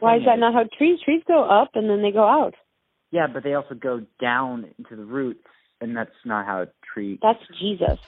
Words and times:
Why 0.00 0.16
is 0.16 0.22
that 0.26 0.38
not 0.38 0.54
how 0.54 0.64
trees 0.76 0.98
trees 1.04 1.22
go 1.26 1.44
up 1.44 1.70
and 1.74 1.88
then 1.88 2.02
they 2.02 2.10
go 2.10 2.26
out? 2.26 2.54
Yeah, 3.10 3.26
but 3.32 3.42
they 3.42 3.54
also 3.54 3.74
go 3.74 4.02
down 4.20 4.66
into 4.78 4.96
the 4.96 5.04
roots, 5.04 5.46
and 5.80 5.96
that's 5.96 6.10
not 6.24 6.46
how 6.46 6.62
a 6.62 6.66
tree. 6.92 7.18
That's 7.22 7.42
Jesus. 7.58 7.98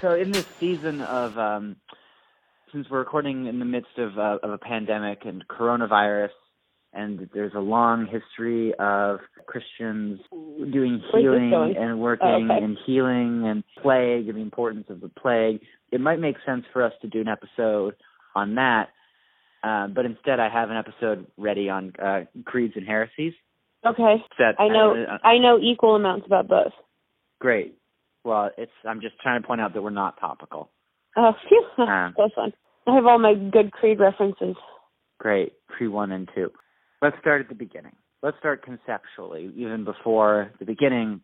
So 0.00 0.14
in 0.14 0.32
this 0.32 0.44
season 0.60 1.00
of, 1.00 1.38
um, 1.38 1.76
since 2.70 2.90
we're 2.90 2.98
recording 2.98 3.46
in 3.46 3.58
the 3.58 3.64
midst 3.64 3.96
of, 3.96 4.18
uh, 4.18 4.36
of 4.42 4.50
a 4.50 4.58
pandemic 4.58 5.24
and 5.24 5.42
coronavirus, 5.48 6.28
and 6.94 7.28
there's 7.34 7.52
a 7.54 7.60
long 7.60 8.06
history 8.06 8.72
of 8.78 9.18
Christians 9.46 10.20
doing 10.30 11.02
healing 11.12 11.74
and 11.78 12.00
working 12.00 12.48
Oh, 12.50 12.54
okay. 12.54 12.64
and 12.64 12.76
healing 12.86 13.46
and 13.46 13.64
plague 13.82 14.28
and 14.28 14.36
the 14.38 14.42
importance 14.42 14.86
of 14.88 15.00
the 15.00 15.08
plague, 15.08 15.60
it 15.92 16.00
might 16.00 16.20
make 16.20 16.36
sense 16.46 16.64
for 16.72 16.82
us 16.82 16.92
to 17.02 17.08
do 17.08 17.20
an 17.20 17.28
episode 17.28 17.94
on 18.34 18.54
that. 18.56 18.88
Uh, 19.62 19.88
but 19.88 20.04
instead, 20.04 20.40
I 20.40 20.48
have 20.50 20.70
an 20.70 20.76
episode 20.76 21.26
ready 21.36 21.68
on 21.70 21.92
uh, 22.02 22.20
creeds 22.44 22.74
and 22.76 22.86
heresies. 22.86 23.32
Okay. 23.86 24.16
That 24.38 24.54
I 24.58 24.68
know 24.68 24.94
uh, 25.08 25.26
I 25.26 25.38
know 25.38 25.58
equal 25.60 25.94
amounts 25.96 26.26
about 26.26 26.48
both. 26.48 26.72
great. 27.40 27.76
Well, 28.24 28.50
it's. 28.56 28.72
I'm 28.86 29.00
just 29.02 29.18
trying 29.22 29.40
to 29.42 29.46
point 29.46 29.60
out 29.60 29.74
that 29.74 29.82
we're 29.82 29.90
not 29.90 30.18
topical. 30.18 30.70
Oh 31.16 31.32
phew. 31.48 31.84
Um, 31.84 32.14
so 32.16 32.28
fun. 32.34 32.52
I 32.86 32.94
have 32.94 33.06
all 33.06 33.18
my 33.18 33.34
good 33.34 33.72
creed 33.72 34.00
references. 34.00 34.56
Great. 35.18 35.52
Pre 35.68 35.88
one 35.88 36.12
and 36.12 36.28
two. 36.34 36.50
Let's 37.04 37.18
start 37.20 37.42
at 37.42 37.50
the 37.50 37.54
beginning. 37.54 37.92
Let's 38.22 38.38
start 38.38 38.64
conceptually, 38.64 39.52
even 39.56 39.84
before 39.84 40.52
the 40.58 40.64
beginning 40.64 41.20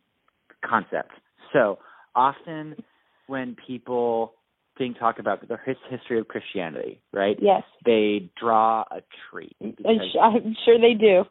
concept. 0.63 1.13
So 1.55 1.79
often 2.15 2.77
when 3.29 3.57
people 3.67 4.35
think 4.77 4.99
talk 4.99 5.19
about 5.19 5.41
the 5.49 5.57
history 5.89 6.19
of 6.19 6.29
Christianity, 6.29 7.01
right? 7.15 7.39
Yes. 7.41 7.63
They 7.87 8.31
draw 8.39 8.83
a 8.91 9.01
tree. 9.31 9.57
I'm 9.63 9.71
Because, 9.71 10.17
I'm 10.21 10.55
sure 10.67 10.79
they 10.79 10.93
do. 10.93 11.25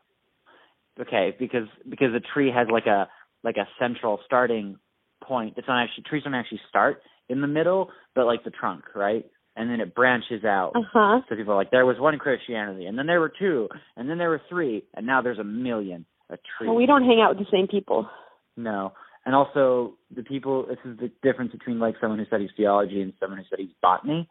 okay, 1.00 1.36
because 1.38 1.67
because 1.88 2.16
a 2.16 2.20
tree 2.33 2.52
has 2.52 2.67
like 2.72 2.88
a 2.88 3.08
like 3.44 3.58
a 3.58 3.67
central 3.77 4.20
starting 4.25 4.77
point. 5.23 5.53
It's 5.58 5.67
not 5.67 5.83
actually 5.83 6.05
trees 6.09 6.23
don't 6.23 6.33
actually 6.33 6.61
start 6.67 7.03
in 7.27 7.42
the 7.42 7.47
middle, 7.47 7.92
but 8.16 8.25
like 8.25 8.44
the 8.44 8.50
trunk, 8.50 8.95
right? 8.95 9.25
And 9.59 9.69
then 9.69 9.81
it 9.81 9.93
branches 9.93 10.45
out. 10.45 10.71
Uh 10.73 10.88
huh. 10.91 11.19
So 11.27 11.35
people 11.35 11.52
are 11.52 11.57
like, 11.57 11.69
there 11.69 11.85
was 11.85 11.99
one 11.99 12.17
Christianity, 12.17 12.85
and 12.85 12.97
then 12.97 13.07
there 13.07 13.19
were 13.19 13.33
two, 13.38 13.67
and 13.97 14.09
then 14.09 14.17
there 14.17 14.29
were 14.29 14.41
three, 14.47 14.85
and 14.95 15.05
now 15.05 15.21
there's 15.21 15.38
a 15.38 15.43
million. 15.43 16.05
A 16.29 16.38
tree. 16.38 16.67
Well, 16.67 16.75
we 16.75 16.85
don't 16.85 17.03
hang 17.03 17.19
out 17.21 17.35
with 17.35 17.45
the 17.45 17.52
same 17.52 17.67
people. 17.67 18.07
No. 18.55 18.93
And 19.25 19.35
also, 19.35 19.95
the 20.15 20.23
people, 20.23 20.65
this 20.65 20.77
is 20.85 20.97
the 20.97 21.11
difference 21.21 21.52
between 21.52 21.77
like 21.77 21.95
someone 21.99 22.19
who 22.19 22.25
studies 22.25 22.52
theology 22.55 23.02
and 23.02 23.11
someone 23.19 23.37
who 23.39 23.45
studies 23.45 23.69
botany, 23.81 24.30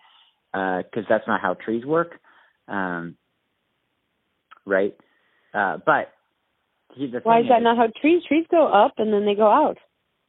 because 0.52 1.04
that's 1.08 1.26
not 1.26 1.42
how 1.42 1.54
trees 1.54 1.84
work. 1.84 2.18
Um, 2.66 3.16
right? 4.64 4.96
Uh, 5.52 5.76
but 5.84 6.12
he, 6.94 7.12
Why 7.22 7.40
is 7.40 7.46
that 7.50 7.62
not 7.62 7.76
how 7.76 7.88
trees 8.00 8.22
trees 8.26 8.46
go 8.50 8.66
up 8.66 8.94
and 8.98 9.12
then 9.12 9.26
they 9.26 9.34
go 9.34 9.48
out? 9.48 9.76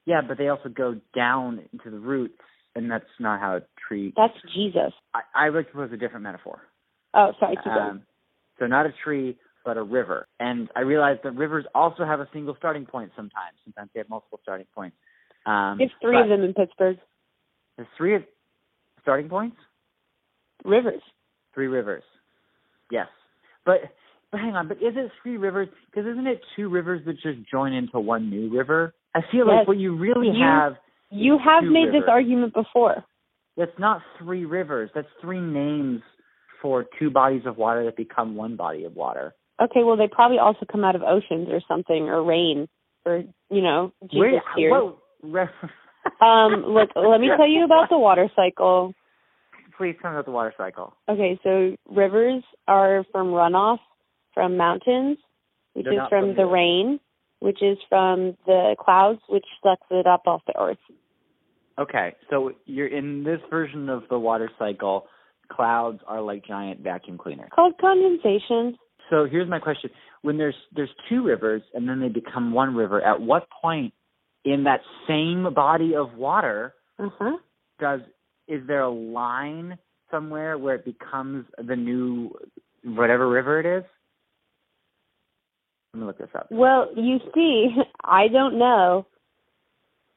Yeah, 0.06 0.22
but 0.28 0.38
they 0.38 0.50
also 0.50 0.70
go 0.70 0.96
down 1.16 1.62
into 1.72 1.90
the 1.90 2.00
roots, 2.00 2.42
and 2.76 2.90
that's 2.90 3.06
not 3.20 3.40
how 3.40 3.58
a 3.58 3.62
tree. 3.88 4.14
That's 4.16 4.34
Jesus. 4.54 4.94
I, 5.14 5.22
I 5.48 5.50
would 5.50 5.70
propose 5.72 5.94
a 5.94 5.98
different 5.98 6.24
metaphor. 6.24 6.62
Oh, 7.14 7.32
sorry. 7.40 7.58
Um, 7.66 8.04
so 8.60 8.68
not 8.68 8.86
a 8.86 8.94
tree, 9.04 9.38
but 9.66 9.78
a 9.78 9.84
river. 9.84 10.28
And 10.40 10.70
I 10.76 10.82
realize 10.82 11.18
that 11.24 11.36
rivers 11.36 11.66
also 11.74 12.06
have 12.06 12.20
a 12.20 12.28
single 12.34 12.56
starting 12.58 12.86
point 12.86 13.12
sometimes. 13.16 13.58
Sometimes 13.64 13.90
they 13.94 14.00
have 14.00 14.10
multiple 14.10 14.40
starting 14.44 14.68
points. 14.74 14.96
Um, 15.46 15.76
There's 15.78 15.92
three 16.02 16.22
of 16.22 16.30
them 16.30 16.44
in 16.44 16.54
Pittsburgh. 16.54 16.98
There's 17.78 17.88
three 17.98 18.16
of 18.16 18.24
starting 19.02 19.30
points. 19.30 19.58
Rivers. 20.66 21.02
Three 21.54 21.68
rivers. 21.68 22.04
Yes, 22.92 23.08
but 23.66 23.78
but 24.32 24.40
hang 24.40 24.56
on. 24.56 24.68
But 24.68 24.78
is 24.78 24.94
it 24.96 25.12
three 25.24 25.38
rivers? 25.38 25.70
Because 25.90 26.08
isn't 26.08 26.28
it 26.28 26.42
two 26.56 26.70
rivers 26.70 27.02
that 27.06 27.14
just 27.14 27.50
join 27.50 27.74
into 27.74 28.00
one 28.00 28.30
new 28.30 28.56
river? 28.56 28.94
I 29.16 29.22
feel 29.32 29.48
Yes. 29.48 29.60
like 29.60 29.68
what 29.68 29.78
you 29.78 29.96
really 29.98 30.28
You- 30.28 30.44
have. 30.44 30.78
You 31.12 31.38
have 31.44 31.64
made 31.64 31.90
this 31.90 32.08
argument 32.08 32.54
before. 32.54 33.04
That's 33.58 33.78
not 33.80 34.02
three 34.20 34.46
rivers. 34.46 34.90
That's 34.94 35.08
three 35.22 35.42
names 35.42 36.02
for 36.62 36.86
two 36.98 37.10
bodies 37.10 37.44
of 37.46 37.58
water 37.58 37.84
that 37.86 37.96
become 37.98 38.36
one 38.36 38.56
body 38.56 38.86
of 38.86 38.96
water. 38.96 39.34
Okay, 39.62 39.84
well 39.84 39.98
they 39.98 40.08
probably 40.08 40.40
also 40.40 40.66
come 40.72 40.84
out 40.84 40.96
of 40.96 41.02
oceans 41.02 41.50
or 41.50 41.62
something 41.68 42.08
or 42.08 42.24
rain 42.24 42.68
or 43.06 43.24
you 43.50 43.62
know 43.62 43.92
Jesus 44.04 44.20
Wait, 44.20 44.42
here. 44.56 44.72
whoa, 44.72 44.98
Um, 46.22 46.64
look, 46.66 46.90
let 46.96 47.20
me 47.20 47.30
tell 47.36 47.48
you 47.48 47.66
about 47.66 47.90
the 47.90 47.98
water 47.98 48.30
cycle. 48.36 48.94
Please 49.78 49.96
tell 50.02 50.12
me 50.12 50.16
about 50.18 50.26
the 50.26 50.32
water 50.32 50.54
cycle. 50.58 50.94
Okay, 51.10 51.40
so 51.44 51.76
rivers 51.90 52.44
are 52.68 53.04
from 53.12 53.28
runoff 53.28 53.80
from 54.34 54.58
mountains, 54.58 55.18
which 55.74 55.86
They're 55.86 55.94
is 56.04 56.10
from 56.10 56.28
from 56.28 56.36
the- 56.36 56.46
rain, 56.46 57.00
which 57.40 57.62
is 57.62 57.78
from 57.88 58.36
the 58.46 58.76
clouds, 58.80 59.20
which 59.30 59.46
sucks 59.64 59.88
it 59.92 60.06
up 60.08 60.24
off 60.28 60.42
the 60.48 60.60
earth. 60.60 60.78
Okay, 61.80 62.14
so 62.30 62.52
you're 62.66 62.88
in 62.88 63.24
this 63.24 63.40
version 63.50 63.88
of 63.90 64.04
the 64.10 64.20
water 64.20 64.50
cycle. 64.60 65.06
Clouds 65.52 66.00
are 66.06 66.22
like 66.22 66.46
giant 66.46 66.82
vacuum 66.82 67.18
cleaners. 67.18 67.50
Called 67.56 67.74
condensation. 67.80 68.78
So 69.10 69.26
here's 69.26 69.50
my 69.50 69.60
question: 69.60 69.90
When 70.22 70.38
there's 70.38 70.56
there's 70.76 70.90
two 71.08 71.24
rivers 71.24 71.62
and 71.74 71.88
then 71.88 72.00
they 72.02 72.10
become 72.10 72.52
one 72.52 72.76
river, 72.76 73.02
at 73.02 73.22
what 73.22 73.48
point 73.62 73.94
in 74.46 74.66
that 74.66 74.82
same 75.08 75.54
body 75.54 75.96
of 75.96 76.14
water 76.16 76.74
Uh 77.00 77.10
huh. 77.18 77.38
does 77.80 78.02
is 78.48 78.66
there 78.68 78.82
a 78.82 78.90
line 78.90 79.78
somewhere 80.12 80.58
where 80.58 80.76
it 80.76 80.86
becomes 80.86 81.46
the 81.58 81.76
new 81.76 82.32
whatever 82.84 83.30
river 83.30 83.60
it 83.60 83.66
is? 83.80 83.84
Let 86.00 86.04
me 86.04 86.08
look 86.08 86.18
this 86.18 86.30
up. 86.34 86.48
Well, 86.50 86.88
you 86.96 87.20
see, 87.36 87.76
I 88.04 88.30
don't 88.30 88.58
know, 88.58 89.06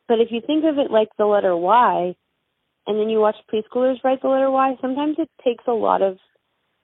but 0.06 0.20
if 0.20 0.28
you 0.31 0.41
think 0.47 0.65
of 0.65 0.78
it 0.78 0.93
like 0.93 1.09
the 1.19 1.25
letter 1.25 1.56
Y, 1.56 2.15
and 2.87 2.98
then 3.00 3.09
you 3.09 3.19
watch 3.19 3.34
preschoolers 3.53 4.03
write 4.04 4.22
the 4.22 4.28
letter 4.28 4.50
Y, 4.50 4.76
sometimes 4.81 5.16
it 5.19 5.28
takes 5.44 5.65
a 5.66 5.72
lot 5.72 6.00
of 6.00 6.19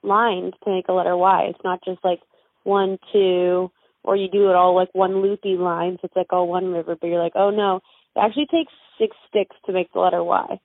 lines 0.03 0.55
to 0.65 0.71
make 0.71 0.87
a 0.89 0.93
letter 0.93 1.17
Y. 1.17 1.47
It's 1.51 1.63
not 1.63 1.79
just 1.85 2.01
like 2.03 2.19
one, 2.65 2.99
two, 3.13 3.71
or 4.03 4.17
you 4.17 4.29
do 4.29 4.51
it 4.51 4.57
all 4.57 4.75
like 4.75 4.89
one 4.95 5.23
loopy 5.23 5.57
line, 5.57 5.99
so 6.01 6.07
it's 6.07 6.17
like 6.17 6.33
all 6.33 6.49
one 6.49 6.73
river, 6.73 6.97
but 7.01 7.07
you're 7.07 7.23
like, 7.23 7.37
oh 7.37 7.51
no, 7.51 7.77
it 8.17 8.21
actually 8.21 8.47
takes 8.47 8.73
six 8.99 9.17
sticks 9.29 9.55
to 9.67 9.73
make 9.73 9.93
the 9.93 10.01
letter 10.01 10.25
Y. 10.25 10.59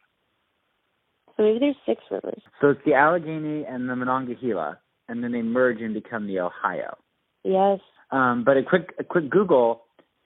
So 1.38 1.43
maybe 1.43 1.59
there's 1.59 1.75
six 1.85 2.01
rivers. 2.09 2.41
So 2.61 2.69
it's 2.69 2.81
the 2.83 2.95
Allegheny 2.95 3.66
and 3.66 3.88
the 3.88 3.95
Monongahela, 3.95 4.79
and 5.07 5.23
then 5.23 5.31
they 5.31 5.43
merge 5.43 5.81
and 5.81 5.93
become 5.93 6.25
the 6.25 6.39
Ohio. 6.39 6.97
Yes. 7.43 7.79
Um, 8.13 8.44
but 8.44 8.57
a 8.57 8.63
quick 8.63 8.94
a 9.00 9.03
quick 9.03 9.29
Google 9.29 9.81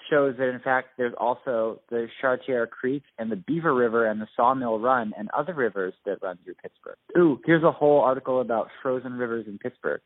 shows 0.09 0.35
that 0.37 0.49
in 0.49 0.59
fact 0.59 0.89
there's 0.97 1.13
also 1.17 1.79
the 1.89 2.07
Chartier 2.21 2.67
Creek 2.67 3.03
and 3.17 3.31
the 3.31 3.35
Beaver 3.37 3.73
River 3.73 4.05
and 4.05 4.19
the 4.21 4.27
Sawmill 4.35 4.79
Run 4.79 5.13
and 5.17 5.29
other 5.37 5.53
rivers 5.53 5.93
that 6.05 6.21
run 6.21 6.37
through 6.43 6.55
Pittsburgh. 6.55 6.97
Ooh, 7.17 7.39
here's 7.45 7.63
a 7.63 7.71
whole 7.71 8.01
article 8.01 8.41
about 8.41 8.67
frozen 8.81 9.13
rivers 9.13 9.45
in 9.47 9.57
Pittsburgh. 9.57 10.01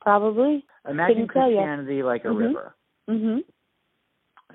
Probably. 0.00 0.64
Imagine 0.88 1.28
Couldn't. 1.28 1.28
Christianity 1.28 2.02
like 2.02 2.24
a 2.24 2.28
Mhm. 2.28 2.38
river. 2.38 2.74
Mhm. 3.08 3.44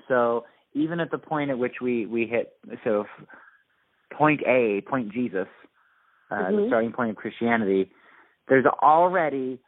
So 0.08 0.44
even 0.74 0.98
at 0.98 1.10
the 1.10 1.18
point 1.18 1.50
at 1.50 1.58
which 1.58 1.80
we 1.80 2.06
we 2.06 2.26
hit 2.26 2.56
so 2.82 3.06
point 4.10 4.42
A, 4.44 4.80
point 4.82 5.12
Jesus, 5.12 5.48
uh, 6.30 6.50
the 6.50 6.56
Mhm. 6.58 6.66
starting 6.68 6.92
point 6.92 7.10
of 7.10 7.16
Christianity, 7.16 7.92
there's 8.48 8.66
already 8.66 9.60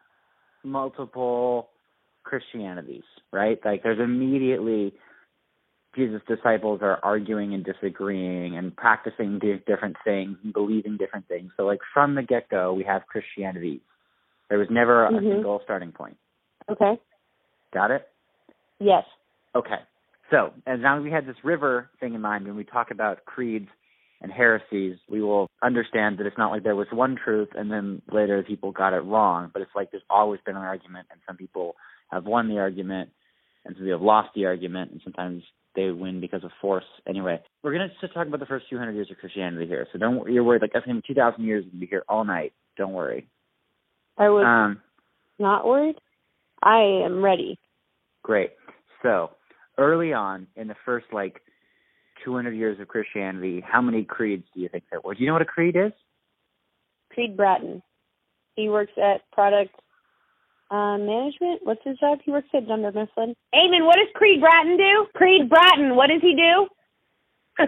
multiple 0.65 1.71
Christianities, 2.25 3.05
right? 3.32 3.59
Like 3.65 3.82
there's 3.82 4.00
immediately 4.00 4.94
Jesus' 5.94 6.23
disciples 6.26 6.81
are 6.82 6.99
arguing 7.03 7.55
and 7.55 7.65
disagreeing 7.65 8.56
and 8.56 8.75
practicing 8.76 9.38
different 9.67 9.97
things 10.05 10.37
and 10.43 10.53
believing 10.53 10.97
different 10.97 11.29
things. 11.29 11.53
So 11.56 11.65
like 11.65 11.81
from 11.93 12.17
the 12.17 12.23
get 12.23 12.49
go, 12.49 12.75
we 12.75 12.85
have 12.85 13.06
Christianity. 13.06 13.81
There 14.49 14.59
was 14.59 14.69
never 14.71 15.05
a 15.06 15.12
Mhm. 15.12 15.35
single 15.35 15.61
starting 15.62 15.93
point. 15.93 16.17
Okay. 16.69 16.99
Got 17.73 17.91
it? 17.91 18.09
Yes. 18.81 19.05
Okay. 19.55 19.81
So, 20.31 20.53
as 20.67 20.81
long 20.81 20.99
as 20.99 21.05
we 21.05 21.11
had 21.11 21.26
this 21.26 21.37
river 21.44 21.91
thing 22.00 22.15
in 22.15 22.21
mind, 22.21 22.47
when 22.47 22.56
we 22.56 22.65
talk 22.65 22.91
about 22.91 23.25
creeds 23.25 23.69
and 24.21 24.32
heresies, 24.32 24.99
we 25.09 25.21
will 25.21 25.49
understand 25.62 26.19
that 26.19 26.26
it's 26.26 26.38
not 26.38 26.50
like 26.50 26.62
there 26.62 26.75
was 26.75 26.91
one 26.91 27.15
truth 27.15 27.50
and 27.55 27.71
then 27.71 28.00
later 28.11 28.43
people 28.43 28.73
got 28.73 28.94
it 28.94 29.00
wrong, 29.00 29.50
but 29.53 29.61
it's 29.62 29.75
like 29.76 29.91
there's 29.91 30.03
always 30.09 30.41
been 30.41 30.56
an 30.56 30.62
argument, 30.62 31.06
and 31.11 31.21
some 31.26 31.37
people 31.37 31.76
have 32.14 32.25
won 32.26 32.49
the 32.49 32.58
argument, 32.58 33.11
and 33.64 33.75
some 33.75 33.84
people 33.84 33.99
have 33.99 34.05
lost 34.06 34.31
the 34.34 34.46
argument, 34.46 34.93
and 34.93 35.00
sometimes 35.05 35.43
they 35.75 35.90
win 35.90 36.20
because 36.20 36.44
of 36.44 36.50
force. 36.61 36.84
Anyway, 37.06 37.40
we're 37.62 37.72
going 37.75 37.88
to 37.88 37.94
just 38.00 38.14
talk 38.14 38.26
about 38.26 38.40
the 38.40 38.46
first 38.46 38.66
200 38.70 38.93
years 38.93 39.11
of 39.11 39.19
Christianity 39.19 39.66
here. 39.66 39.87
So 39.93 39.99
don't 39.99 40.31
you're 40.32 40.44
worried 40.44 40.62
like 40.62 40.72
that's 40.72 40.87
going 40.87 40.96
to 40.96 41.02
be 41.02 41.14
2,000 41.14 41.44
years 41.44 41.64
and 41.70 41.81
be 41.81 41.87
here 41.87 42.05
all 42.08 42.25
night. 42.25 42.52
Don't 42.76 42.93
worry. 42.93 43.28
I 44.16 44.28
was 44.28 44.44
Um, 44.46 44.81
not 45.38 45.66
worried. 45.66 45.96
I 46.62 46.78
am 47.05 47.22
ready. 47.22 47.58
Great. 48.22 48.52
So, 49.02 49.31
early 49.76 50.12
on 50.12 50.46
in 50.56 50.69
the 50.69 50.76
first 50.84 51.06
like 51.12 51.43
200 52.25 52.52
years 52.52 52.78
of 52.81 52.88
Christianity, 52.88 53.61
how 53.66 53.82
many 53.82 54.05
creeds 54.05 54.44
do 54.55 54.61
you 54.61 54.69
think 54.69 54.84
there 54.90 55.00
were? 55.00 55.14
Do 55.14 55.20
you 55.20 55.26
know 55.26 55.34
what 55.34 55.43
a 55.43 55.46
creed 55.46 55.76
is? 55.76 55.93
Creed 57.12 57.37
Bratton. 57.37 57.82
He 58.56 58.69
works 58.69 58.93
at 58.96 59.28
product 59.32 59.75
uh, 60.70 60.99
management. 60.99 61.61
What's 61.62 61.82
his 61.84 61.99
job? 61.99 62.19
He 62.25 62.31
works 62.31 62.49
at 62.55 62.66
Dunder 62.66 62.93
Mifflin. 62.93 63.34
Eamon, 63.55 63.87
what 63.87 63.96
does 63.96 64.08
Creed 64.14 64.40
Bratton 64.40 64.76
do? 64.76 65.06
Creed 65.14 65.49
Bratton, 65.49 65.96
what 65.96 66.08
does 66.08 66.20
he 66.22 66.37
do? 66.37 66.69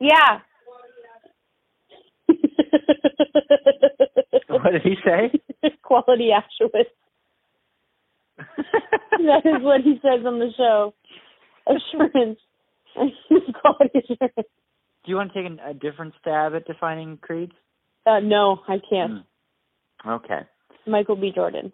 yeah. 0.00 0.40
what 4.48 4.72
did 4.72 4.82
he 4.82 4.96
say? 5.04 5.32
Quality 5.82 6.30
assurance. 6.30 6.88
that 8.38 9.44
is 9.44 9.62
what 9.62 9.82
he 9.82 10.00
says 10.02 10.24
on 10.26 10.38
the 10.38 10.50
show. 10.56 10.94
Assurance. 11.66 12.38
Quality 13.60 13.98
assurance. 13.98 14.48
Do 15.04 15.10
you 15.10 15.16
want 15.16 15.32
to 15.32 15.42
take 15.42 15.50
a, 15.50 15.70
a 15.70 15.74
different 15.74 16.14
stab 16.20 16.54
at 16.54 16.66
defining 16.66 17.18
creeds? 17.18 17.52
Uh, 18.06 18.20
no, 18.20 18.60
I 18.68 18.78
can't. 18.90 19.12
Mm. 19.12 19.24
Okay. 20.06 20.40
Michael 20.86 21.16
B. 21.16 21.32
Jordan. 21.34 21.72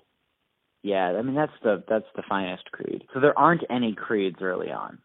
Yeah, 0.85 1.17
I 1.19 1.23
mean 1.23 1.35
that's 1.35 1.53
the 1.63 1.83
that's 1.89 2.05
the 2.15 2.23
finest 2.29 2.71
creed. 2.71 3.05
So 3.15 3.19
there 3.21 3.37
aren't 3.37 3.63
any 3.71 3.95
creeds 3.95 4.37
early 4.43 4.71
on. 4.71 4.99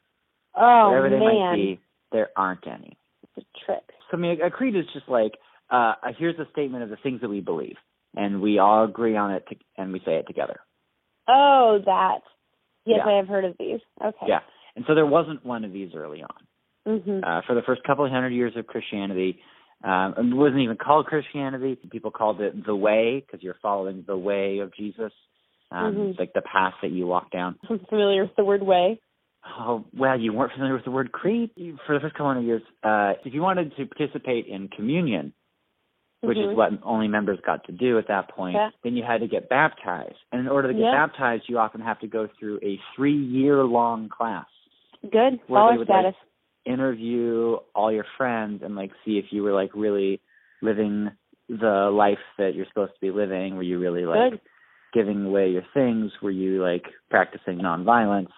Oh 0.56 0.90
Whatever 0.90 1.10
they 1.10 1.20
man, 1.20 1.36
might 1.52 1.56
be, 1.56 1.80
there 2.12 2.30
aren't 2.36 2.68
any. 2.68 2.98
it's 3.24 3.46
a 3.48 3.66
trick. 3.66 3.84
So 4.12 4.18
I 4.18 4.20
mean, 4.20 4.42
a 4.42 4.52
creed 4.52 4.76
is 4.76 4.84
just 4.94 5.08
like 5.08 5.32
uh, 5.72 5.94
here's 6.18 6.38
a 6.38 6.48
statement 6.52 6.84
of 6.84 6.90
the 6.90 6.98
things 7.02 7.22
that 7.22 7.30
we 7.30 7.40
believe, 7.42 7.78
and 8.16 8.42
we 8.42 8.60
all 8.60 8.84
agree 8.84 9.16
on 9.16 9.32
it, 9.32 9.46
to, 9.50 9.56
and 9.78 9.94
we 9.94 10.00
say 10.04 10.16
it 10.16 10.28
together. 10.28 10.60
Oh, 11.30 11.80
that. 11.86 12.20
Yes, 12.86 13.02
Yeah. 13.06 13.12
I 13.14 13.18
have 13.18 13.28
heard 13.28 13.46
of 13.46 13.56
these. 13.60 13.80
Okay. 14.04 14.26
Yeah, 14.28 14.40
and 14.76 14.84
so 14.88 14.96
there 14.96 15.06
wasn't 15.06 15.46
one 15.46 15.64
of 15.64 15.72
these 15.72 15.92
early 15.96 16.24
on. 16.24 16.48
Mhm. 17.00 17.24
Uh, 17.24 17.42
for 17.46 17.54
the 17.56 17.62
first 17.62 17.84
couple 17.84 18.04
of 18.04 18.12
hundred 18.12 18.32
years 18.34 18.54
of 18.58 18.66
Christianity, 18.68 19.42
um, 19.84 20.16
it 20.18 20.36
wasn't 20.36 20.62
even 20.62 20.76
called 20.76 21.06
Christianity. 21.06 21.78
People 21.90 22.12
called 22.12 22.42
it 22.42 22.66
the 22.66 22.76
way 22.76 23.20
because 23.26 23.44
you're 23.44 23.58
following 23.62 24.04
the 24.08 24.18
way 24.18 24.58
of 24.60 24.74
Jesus, 24.74 25.14
um, 25.72 25.96
Mhm. 25.96 26.20
like 26.20 26.34
the 26.34 26.42
path 26.42 26.74
that 26.82 26.92
you 26.92 27.06
walk 27.08 27.32
down. 27.32 27.56
I'm 27.70 27.80
familiar 27.80 28.24
with 28.24 28.36
the 28.36 28.44
word 28.46 28.64
way. 28.64 29.00
Oh 29.60 29.86
well, 29.96 30.20
you 30.20 30.34
weren't 30.34 30.52
familiar 30.54 30.74
with 30.74 30.84
the 30.84 30.92
word 30.92 31.12
creed 31.12 31.52
for 31.86 31.94
the 31.94 32.00
first 32.02 32.16
couple 32.16 32.32
of 32.38 32.44
years. 32.44 32.62
Uh, 32.84 33.14
if 33.24 33.34
you 33.34 33.42
wanted 33.42 33.76
to 33.78 33.86
participate 33.86 34.48
in 34.48 34.68
communion, 34.68 35.34
which 36.22 36.38
Mhm. 36.38 36.52
is 36.52 36.58
what 36.58 36.72
only 36.84 37.08
members 37.08 37.40
got 37.42 37.64
to 37.66 37.72
do 37.72 37.98
at 37.98 38.08
that 38.08 38.28
point, 38.30 38.56
Yeah. 38.56 38.72
then 38.84 38.98
you 38.98 39.04
had 39.04 39.22
to 39.22 39.28
get 39.28 39.48
baptized. 39.48 40.18
And 40.34 40.42
in 40.42 40.50
order 40.50 40.68
to 40.68 40.74
get 40.74 40.84
Yeah. 40.84 40.92
baptized, 40.92 41.48
you 41.48 41.58
often 41.58 41.80
have 41.80 42.00
to 42.00 42.08
go 42.08 42.28
through 42.28 42.60
a 42.62 42.78
three-year-long 42.96 44.10
class, 44.10 44.48
Good. 45.10 45.40
Where 45.48 45.72
they 45.72 45.78
would, 45.78 45.88
like, 45.88 46.00
status. 46.14 46.16
interview 46.66 47.58
all 47.74 47.92
your 47.92 48.04
friends, 48.18 48.62
and 48.62 48.76
like 48.76 48.92
see 49.06 49.18
if 49.18 49.32
you 49.32 49.44
were 49.44 49.54
like 49.54 49.74
really 49.74 50.20
living 50.62 51.10
the 51.48 51.90
life 51.90 52.20
that 52.38 52.54
you're 52.54 52.66
supposed 52.68 52.94
to 52.94 53.00
be 53.00 53.10
living. 53.12 53.56
Were 53.56 53.64
you 53.64 53.80
really 53.80 54.06
like 54.06 54.32
Good. 54.32 54.42
Giving 54.94 55.26
away 55.26 55.50
your 55.50 55.64
things? 55.74 56.12
Were 56.22 56.32
you 56.32 56.62
like 56.62 56.86
practicing 57.10 57.60
nonviolence? 57.60 58.32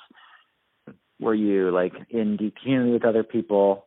Were 1.19 1.35
you 1.35 1.71
like 1.71 1.93
in 2.09 2.37
deep 2.37 2.55
community 2.61 2.91
with 2.93 3.05
other 3.05 3.23
people? 3.23 3.85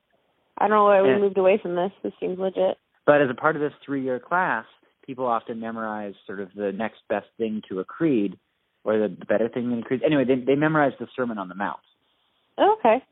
I 0.59 0.69
don't 0.69 0.77
know 0.77 0.85
why 0.85 1.03
we 1.03 1.09
Yeah. 1.09 1.19
moved 1.19 1.39
away 1.39 1.59
from 1.59 1.75
this. 1.75 1.91
This 2.03 2.13
seems 2.21 2.39
legit. 2.39 2.79
But 3.07 3.21
as 3.21 3.29
a 3.31 3.35
part 3.35 3.57
of 3.57 3.63
this 3.63 3.73
three 3.85 4.03
year 4.03 4.21
class, 4.21 4.65
people 5.05 5.27
often 5.27 5.61
memorize 5.61 6.15
sort 6.27 6.41
of 6.41 6.49
the 6.55 6.73
next 6.73 7.01
best 7.09 7.27
thing 7.37 7.61
to 7.69 7.81
a 7.81 7.85
creed 7.85 8.39
or 8.85 8.99
the, 8.99 9.09
the 9.09 9.27
better 9.27 9.49
thing 9.49 9.71
than 9.71 9.81
a 9.81 9.83
creed. 9.83 10.03
Anyway, 10.05 10.25
they 10.25 10.37
they 10.37 10.55
memorize 10.55 10.93
the 11.01 11.09
Sermon 11.17 11.39
on 11.39 11.49
the 11.49 11.55
Mount. 11.55 11.81
Oh, 12.57 12.77
okay. 12.79 13.03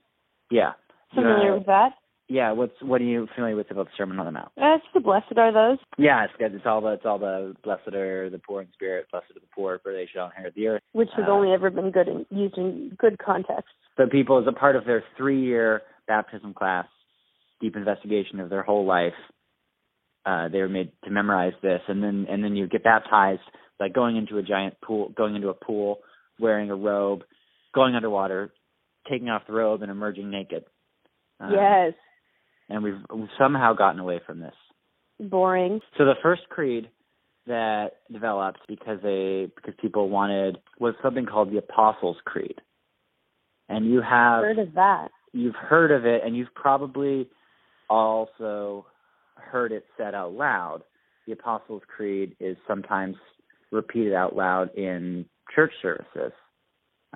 Yeah. 0.51 0.73
Familiar 1.15 1.53
Uh, 1.53 1.59
with 1.59 1.67
that. 1.67 1.93
Yeah, 2.33 2.53
what's 2.53 2.73
what 2.81 3.03
are 3.03 3.05
you 3.05 3.29
familiar 3.35 3.57
with 3.57 3.71
about 3.71 3.87
the 3.87 3.93
Sermon 3.99 4.19
on 4.19 4.25
the 4.25 4.33
Mount? 4.33 4.53
That's 4.57 4.83
the 4.95 5.01
blessed 5.01 5.37
are 5.37 5.53
those. 5.53 5.79
Yeah, 5.99 6.25
it's 6.25 6.33
good. 6.39 6.55
It's 6.55 6.65
all 6.65 6.81
the 6.81 6.93
it's 6.93 7.05
all 7.05 7.19
the 7.19 7.55
blessed 7.63 7.89
are 7.89 8.31
the 8.31 8.39
poor 8.39 8.63
in 8.63 8.69
spirit, 8.73 9.07
blessed 9.13 9.33
are 9.33 9.35
the 9.35 9.47
poor, 9.55 9.81
for 9.83 9.93
they 9.93 10.09
shall 10.11 10.27
inherit 10.27 10.55
the 10.55 10.69
earth. 10.69 10.83
Which 10.93 11.11
has 11.17 11.27
Uh, 11.29 11.31
only 11.31 11.53
ever 11.53 11.69
been 11.69 11.91
good 11.91 12.09
in, 12.09 12.25
used 12.31 12.57
in 12.57 12.97
good 12.99 13.19
context. 13.19 13.75
So 13.99 14.07
people, 14.07 14.39
as 14.39 14.47
a 14.47 14.53
part 14.53 14.77
of 14.77 14.87
their 14.87 15.05
three-year 15.19 15.83
baptism 16.09 16.55
class, 16.55 16.87
deep 17.61 17.77
investigation 17.77 18.41
of 18.41 18.49
their 18.49 18.63
whole 18.63 18.87
life, 18.87 19.13
uh, 20.25 20.49
they 20.49 20.61
were 20.61 20.71
made 20.71 20.91
to 21.05 21.11
memorize 21.11 21.53
this, 21.61 21.83
and 21.87 22.03
then 22.03 22.27
and 22.31 22.43
then 22.43 22.57
you 22.57 22.67
get 22.67 22.83
baptized 22.83 23.43
by 23.79 23.91
going 23.91 24.17
into 24.17 24.39
a 24.39 24.43
giant 24.43 24.81
pool, 24.81 25.11
going 25.15 25.37
into 25.37 25.51
a 25.51 25.55
pool, 25.55 25.99
wearing 26.41 26.71
a 26.71 26.75
robe, 26.75 27.25
going 27.75 27.95
underwater, 27.95 28.55
taking 29.11 29.29
off 29.29 29.43
the 29.47 29.53
robe, 29.53 29.83
and 29.83 29.91
emerging 29.91 30.31
naked. 30.31 30.65
Um, 31.39 31.53
yes. 31.53 31.93
And 32.73 32.83
we've, 32.83 33.01
we've 33.15 33.29
somehow 33.39 33.75
gotten 33.75 34.01
away 34.01 34.21
from 34.27 34.41
this. 34.41 34.55
Boring. 35.21 35.81
So 35.99 36.05
the 36.05 36.15
first 36.23 36.43
creed 36.49 36.89
that 37.47 37.93
developed 38.11 38.61
because 38.69 38.99
they 39.03 39.49
because 39.55 39.75
people 39.81 40.09
wanted 40.09 40.59
was 40.79 40.95
something 41.03 41.27
called 41.27 41.53
the 41.53 41.59
Apostles' 41.59 42.17
Creed. 42.25 42.61
And 43.69 43.87
you 43.87 44.01
have 44.01 44.43
Heard 44.43 44.59
of 44.59 44.75
that? 44.75 45.09
you've 45.33 45.55
heard 45.55 45.91
of 45.91 46.05
it 46.05 46.23
and 46.25 46.37
you've 46.37 46.55
probably 46.55 47.29
also 47.89 48.87
heard 49.37 49.73
it 49.73 49.85
said 49.97 50.15
out 50.15 50.33
loud. 50.33 50.83
The 51.27 51.33
Apostles' 51.33 51.83
Creed 51.95 52.37
is 52.41 52.57
sometimes 52.67 53.17
repeated 53.71 54.15
out 54.15 54.35
loud 54.37 54.75
in 54.77 55.27
church 55.55 55.73
services. 55.81 56.33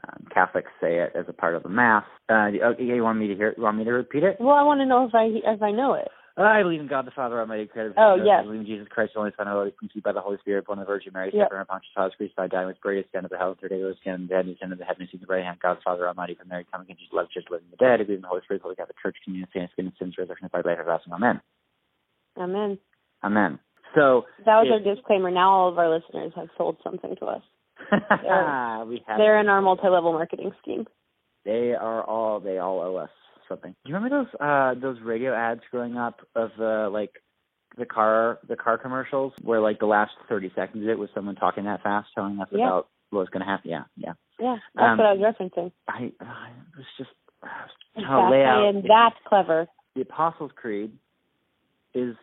Um, 0.04 0.26
Catholics 0.32 0.70
say 0.80 0.98
it 0.98 1.12
as 1.14 1.24
a 1.28 1.32
part 1.32 1.54
of 1.54 1.62
the 1.62 1.68
mass. 1.68 2.04
Uh, 2.28 2.50
okay, 2.52 2.84
you 2.84 3.02
want 3.02 3.18
me 3.18 3.28
to 3.28 3.34
hear? 3.34 3.54
You 3.56 3.62
want 3.62 3.78
me 3.78 3.84
to 3.84 3.92
repeat 3.92 4.22
it? 4.22 4.36
Well, 4.38 4.54
I 4.54 4.62
want 4.62 4.80
to 4.80 4.86
know 4.86 5.06
if 5.06 5.14
I 5.14 5.24
if 5.26 5.62
I 5.62 5.70
know 5.70 5.94
it. 5.94 6.08
I 6.38 6.62
believe 6.62 6.80
in 6.82 6.86
God 6.86 7.06
the 7.06 7.16
Father 7.16 7.40
Almighty, 7.40 7.64
creator 7.64 7.88
of 7.90 7.94
the 7.96 8.02
Oh, 8.02 8.14
yes. 8.22 8.40
I 8.40 8.42
believe 8.44 8.60
in 8.60 8.66
Jesus 8.66 8.88
Christ, 8.92 9.12
the 9.14 9.20
only 9.20 9.32
Son 9.38 9.48
of 9.48 9.56
God, 9.56 9.72
conceived 9.80 10.04
by 10.04 10.12
the 10.12 10.20
Holy 10.20 10.36
Spirit, 10.44 10.66
born 10.66 10.78
of 10.78 10.84
the 10.84 10.92
Virgin 10.92 11.14
Mary, 11.14 11.30
Yep. 11.32 11.48
suffered 11.48 11.56
under 11.56 11.64
Pontius 11.64 11.92
Pilate, 11.96 12.16
crucified, 12.18 12.50
died, 12.50 12.66
was 12.66 12.76
buried, 12.82 13.06
ascended 13.06 13.30
to 13.32 13.38
heaven, 13.38 13.56
third 13.56 13.70
day 13.72 13.80
rose 13.80 13.96
again, 14.02 14.26
dead, 14.28 14.44
and 14.44 14.52
descended 14.52 14.76
to 14.78 14.84
heaven, 14.84 15.00
and 15.00 15.08
seated 15.08 15.22
at 15.24 15.28
the 15.28 15.32
right 15.32 15.44
hand, 15.44 15.56
of 15.56 15.62
God 15.64 15.78
the 15.78 15.88
Father 15.88 16.06
Almighty, 16.06 16.34
from 16.34 16.48
Mary, 16.48 16.66
coming 16.70 16.84
again, 16.84 17.00
Jesus, 17.00 17.14
love, 17.16 17.32
just 17.32 17.50
living 17.50 17.68
the 17.70 17.80
dead, 17.80 18.00
I 18.00 18.04
believe 18.04 18.20
in 18.20 18.28
the 18.28 18.28
Holy 18.28 18.42
Spirit, 18.44 18.60
the 18.60 18.68
Holy 18.68 18.76
Catholic 18.76 19.00
Church, 19.00 19.16
communion, 19.24 19.48
saints, 19.48 19.72
forgiveness 19.72 19.96
of 19.96 20.12
sins, 20.12 20.18
resurrection 20.20 20.44
of 20.44 20.52
life 20.52 20.76
everlasting. 20.76 21.12
Amen. 21.16 21.40
Amen. 22.36 22.78
Amen. 23.24 23.58
So 23.94 24.26
That 24.44 24.60
was 24.60 24.68
It- 24.68 24.72
our 24.72 24.80
disclaimer. 24.94 25.30
Now 25.30 25.48
all 25.50 25.68
of 25.72 25.78
our 25.78 25.88
listeners 25.88 26.34
have 26.36 26.50
sold 26.58 26.76
something 26.84 27.16
to 27.16 27.26
us. 27.32 27.42
we 28.88 29.02
have 29.06 29.18
They're 29.18 29.40
in 29.40 29.48
our 29.48 29.60
multi-level 29.62 30.12
marketing 30.12 30.52
scheme. 30.62 30.86
They 31.44 31.72
are 31.74 32.02
all 32.02 32.40
they 32.40 32.58
all 32.58 32.80
owe 32.80 32.96
us 32.96 33.10
something. 33.48 33.74
Do 33.84 33.90
you 33.90 33.94
remember 33.94 34.24
those 34.24 34.40
uh 34.40 34.74
those 34.80 35.00
radio 35.02 35.34
ads 35.34 35.60
growing 35.70 35.96
up 35.96 36.20
of 36.34 36.50
the 36.58 36.88
like 36.92 37.12
the 37.78 37.86
car 37.86 38.38
the 38.48 38.56
car 38.56 38.78
commercials 38.78 39.32
where 39.42 39.60
like 39.60 39.78
the 39.78 39.86
last 39.86 40.12
thirty 40.28 40.50
seconds 40.56 40.82
of 40.84 40.88
it 40.90 40.98
was 40.98 41.08
someone 41.14 41.36
talking 41.36 41.64
that 41.64 41.82
fast 41.82 42.08
telling 42.14 42.40
us 42.40 42.48
Yeah. 42.50 42.66
about 42.66 42.88
what 43.10 43.20
was 43.20 43.28
gonna 43.30 43.44
happen. 43.44 43.70
Yeah, 43.70 43.84
yeah. 43.96 44.12
Yeah, 44.38 44.56
that's 44.74 44.92
Um, 44.92 44.98
what 44.98 45.06
I 45.06 45.12
was 45.14 45.34
referencing. 45.34 45.72
I, 45.88 46.12
I 46.20 46.50
was 46.76 46.86
just 46.98 47.10
I 47.42 47.46
was 47.46 47.70
In 47.94 48.02
trying 48.04 48.24
to 48.32 48.36
lay 48.36 48.44
I 48.44 48.50
out 48.50 48.68
am 48.74 48.82
that 48.88 49.10
clever. 49.26 49.66
the 49.94 50.02
Apostles' 50.02 50.50
Creed 50.56 50.92
is 51.94 52.16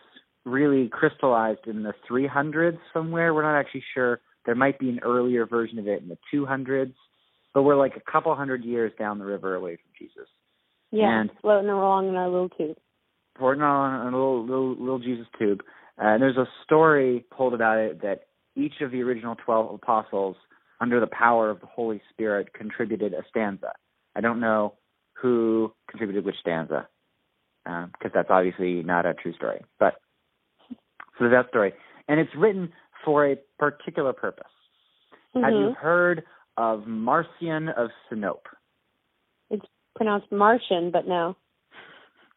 really 0.46 0.90
crystallized 0.90 1.66
in 1.68 1.84
the 1.84 1.94
300s 2.10 2.78
somewhere. 2.94 3.34
We're 3.34 3.44
not 3.44 3.58
actually 3.58 3.84
sure. 3.94 4.20
There 4.46 4.56
might 4.56 4.80
be 4.80 4.90
an 4.90 5.00
earlier 5.04 5.46
version 5.46 5.80
of 5.80 5.88
it 5.88 6.02
in 6.02 6.10
the 6.10 6.18
200s, 6.34 6.94
but 7.54 7.64
we're 7.64 7.76
like 7.76 7.96
a 7.96 8.12
couple 8.12 8.36
hundred 8.36 8.64
years 8.64 8.92
down 8.98 9.20
the 9.20 9.26
river 9.26 9.56
away 9.56 9.76
from 9.78 9.92
Jesus. 9.98 10.28
Yeah, 10.92 11.22
And- 11.22 11.32
floating 11.42 11.70
along 11.70 12.10
in 12.10 12.16
our 12.16 12.30
little 12.30 12.50
tube. 12.50 12.78
Pouring 13.36 13.62
on 13.62 14.02
a 14.02 14.06
little 14.16 14.46
little 14.46 14.76
little 14.76 15.00
Jesus 15.00 15.26
tube. 15.40 15.64
Uh, 16.00 16.06
and 16.06 16.22
there's 16.22 16.38
a 16.38 16.48
story 16.64 17.26
told 17.36 17.56
about 17.56 17.80
it 17.80 18.02
that 18.04 18.28
each 18.56 18.82
of 18.82 18.92
the 18.92 19.02
original 19.02 19.36
12 19.44 19.74
apostles, 19.74 20.36
under 20.80 21.00
the 21.00 21.08
power 21.08 21.50
of 21.50 21.60
the 21.60 21.66
Holy 21.66 22.00
Spirit, 22.12 22.54
contributed 22.54 23.14
a 23.14 23.24
stanza. 23.30 23.72
I 24.16 24.22
don't 24.22 24.40
know 24.40 24.76
who 25.14 25.74
contributed 25.90 26.26
which 26.26 26.36
stanza, 26.42 26.88
because 27.64 28.12
that's 28.14 28.30
obviously 28.30 28.84
not 28.84 29.08
a 29.08 29.16
true 29.16 29.34
story. 29.34 29.64
But 29.80 29.96
so 30.70 30.76
there's 31.22 31.32
that 31.32 31.50
story, 31.50 31.74
and 32.08 32.20
it's 32.20 32.36
written 32.36 32.72
for 33.04 33.28
a 33.28 33.36
particular 33.60 34.14
purpose. 34.14 34.46
Have 35.36 35.54
you 35.54 35.70
Mhm. 35.70 35.76
heard 35.76 36.26
of 36.58 36.88
Marcion 36.88 37.70
of 37.70 37.92
Sinope? 38.10 38.48
It's 39.50 39.66
pronounced 39.96 40.32
Martian, 40.32 40.92
but 40.92 41.08
no. 41.08 41.36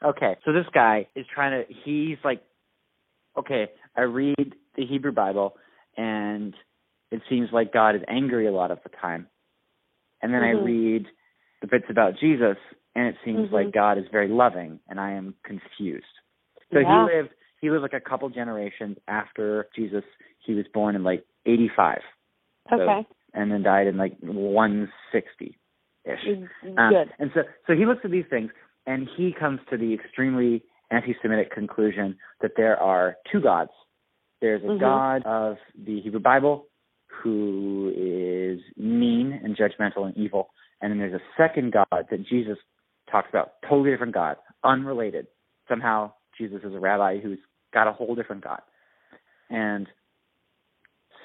Okay, 0.02 0.36
so 0.44 0.52
this 0.52 0.66
guy 0.72 1.06
is 1.14 1.26
trying 1.26 1.64
to. 1.64 1.72
He's 1.72 2.18
like, 2.24 2.42
okay, 3.36 3.70
I 3.96 4.02
read 4.02 4.54
the 4.74 4.86
Hebrew 4.86 5.12
Bible, 5.12 5.56
and 5.96 6.54
it 7.10 7.22
seems 7.28 7.52
like 7.52 7.72
God 7.72 7.96
is 7.96 8.02
angry 8.08 8.46
a 8.46 8.52
lot 8.52 8.70
of 8.70 8.82
the 8.82 8.90
time. 8.90 9.28
And 10.22 10.32
then 10.32 10.42
Mhm. 10.42 10.46
I 10.46 10.50
read 10.50 11.06
the 11.60 11.66
bits 11.66 11.86
about 11.88 12.16
Jesus, 12.16 12.58
and 12.94 13.08
it 13.08 13.16
seems 13.24 13.48
Mhm. 13.48 13.52
like 13.52 13.72
God 13.72 13.98
is 13.98 14.06
very 14.08 14.28
loving, 14.28 14.80
and 14.88 15.00
I 15.00 15.12
am 15.12 15.34
confused. 15.44 16.04
So 16.72 16.80
Yeah. 16.80 17.06
he 17.06 17.14
lived. 17.14 17.34
He 17.60 17.70
lived 17.70 17.82
like 17.82 17.94
a 17.94 18.00
couple 18.00 18.28
generations 18.28 18.98
after 19.08 19.68
Jesus. 19.74 20.04
He 20.46 20.54
was 20.54 20.66
born 20.72 20.96
in 20.96 21.02
like 21.02 21.24
85. 21.44 21.98
So 22.70 22.80
Okay. 22.80 23.06
and 23.34 23.50
then 23.50 23.62
died 23.62 23.86
in 23.86 23.96
like 23.96 24.16
160 24.20 25.58
ish. 26.04 26.18
Um, 26.78 26.92
Good. 26.92 27.12
And 27.18 27.30
so, 27.34 27.42
so 27.66 27.74
he 27.74 27.86
looks 27.86 28.00
at 28.04 28.10
these 28.10 28.24
things, 28.30 28.50
and 28.86 29.08
he 29.16 29.32
comes 29.38 29.60
to 29.70 29.76
the 29.76 29.92
extremely 29.94 30.62
anti-Semitic 30.90 31.52
conclusion 31.52 32.16
that 32.40 32.52
there 32.56 32.80
are 32.80 33.16
two 33.30 33.40
gods. 33.40 33.70
There's 34.40 34.62
a 34.62 34.66
mm-hmm. 34.66 34.80
God 34.80 35.22
of 35.26 35.56
the 35.76 36.00
Hebrew 36.00 36.20
Bible 36.20 36.66
who 37.22 37.92
is 37.96 38.60
mean 38.76 39.40
and 39.42 39.56
judgmental 39.56 40.06
and 40.06 40.16
evil, 40.16 40.50
and 40.80 40.92
then 40.92 40.98
there's 40.98 41.14
a 41.14 41.24
second 41.36 41.72
God 41.72 42.06
that 42.10 42.26
Jesus 42.26 42.58
talks 43.10 43.28
about, 43.30 43.52
totally 43.68 43.90
different 43.90 44.14
God, 44.14 44.36
unrelated. 44.62 45.26
Somehow 45.68 46.12
Jesus 46.36 46.60
is 46.62 46.74
a 46.74 46.78
rabbi 46.78 47.18
who's 47.18 47.38
got 47.72 47.88
a 47.88 47.92
whole 47.92 48.14
different 48.14 48.44
God, 48.44 48.60
and 49.50 49.86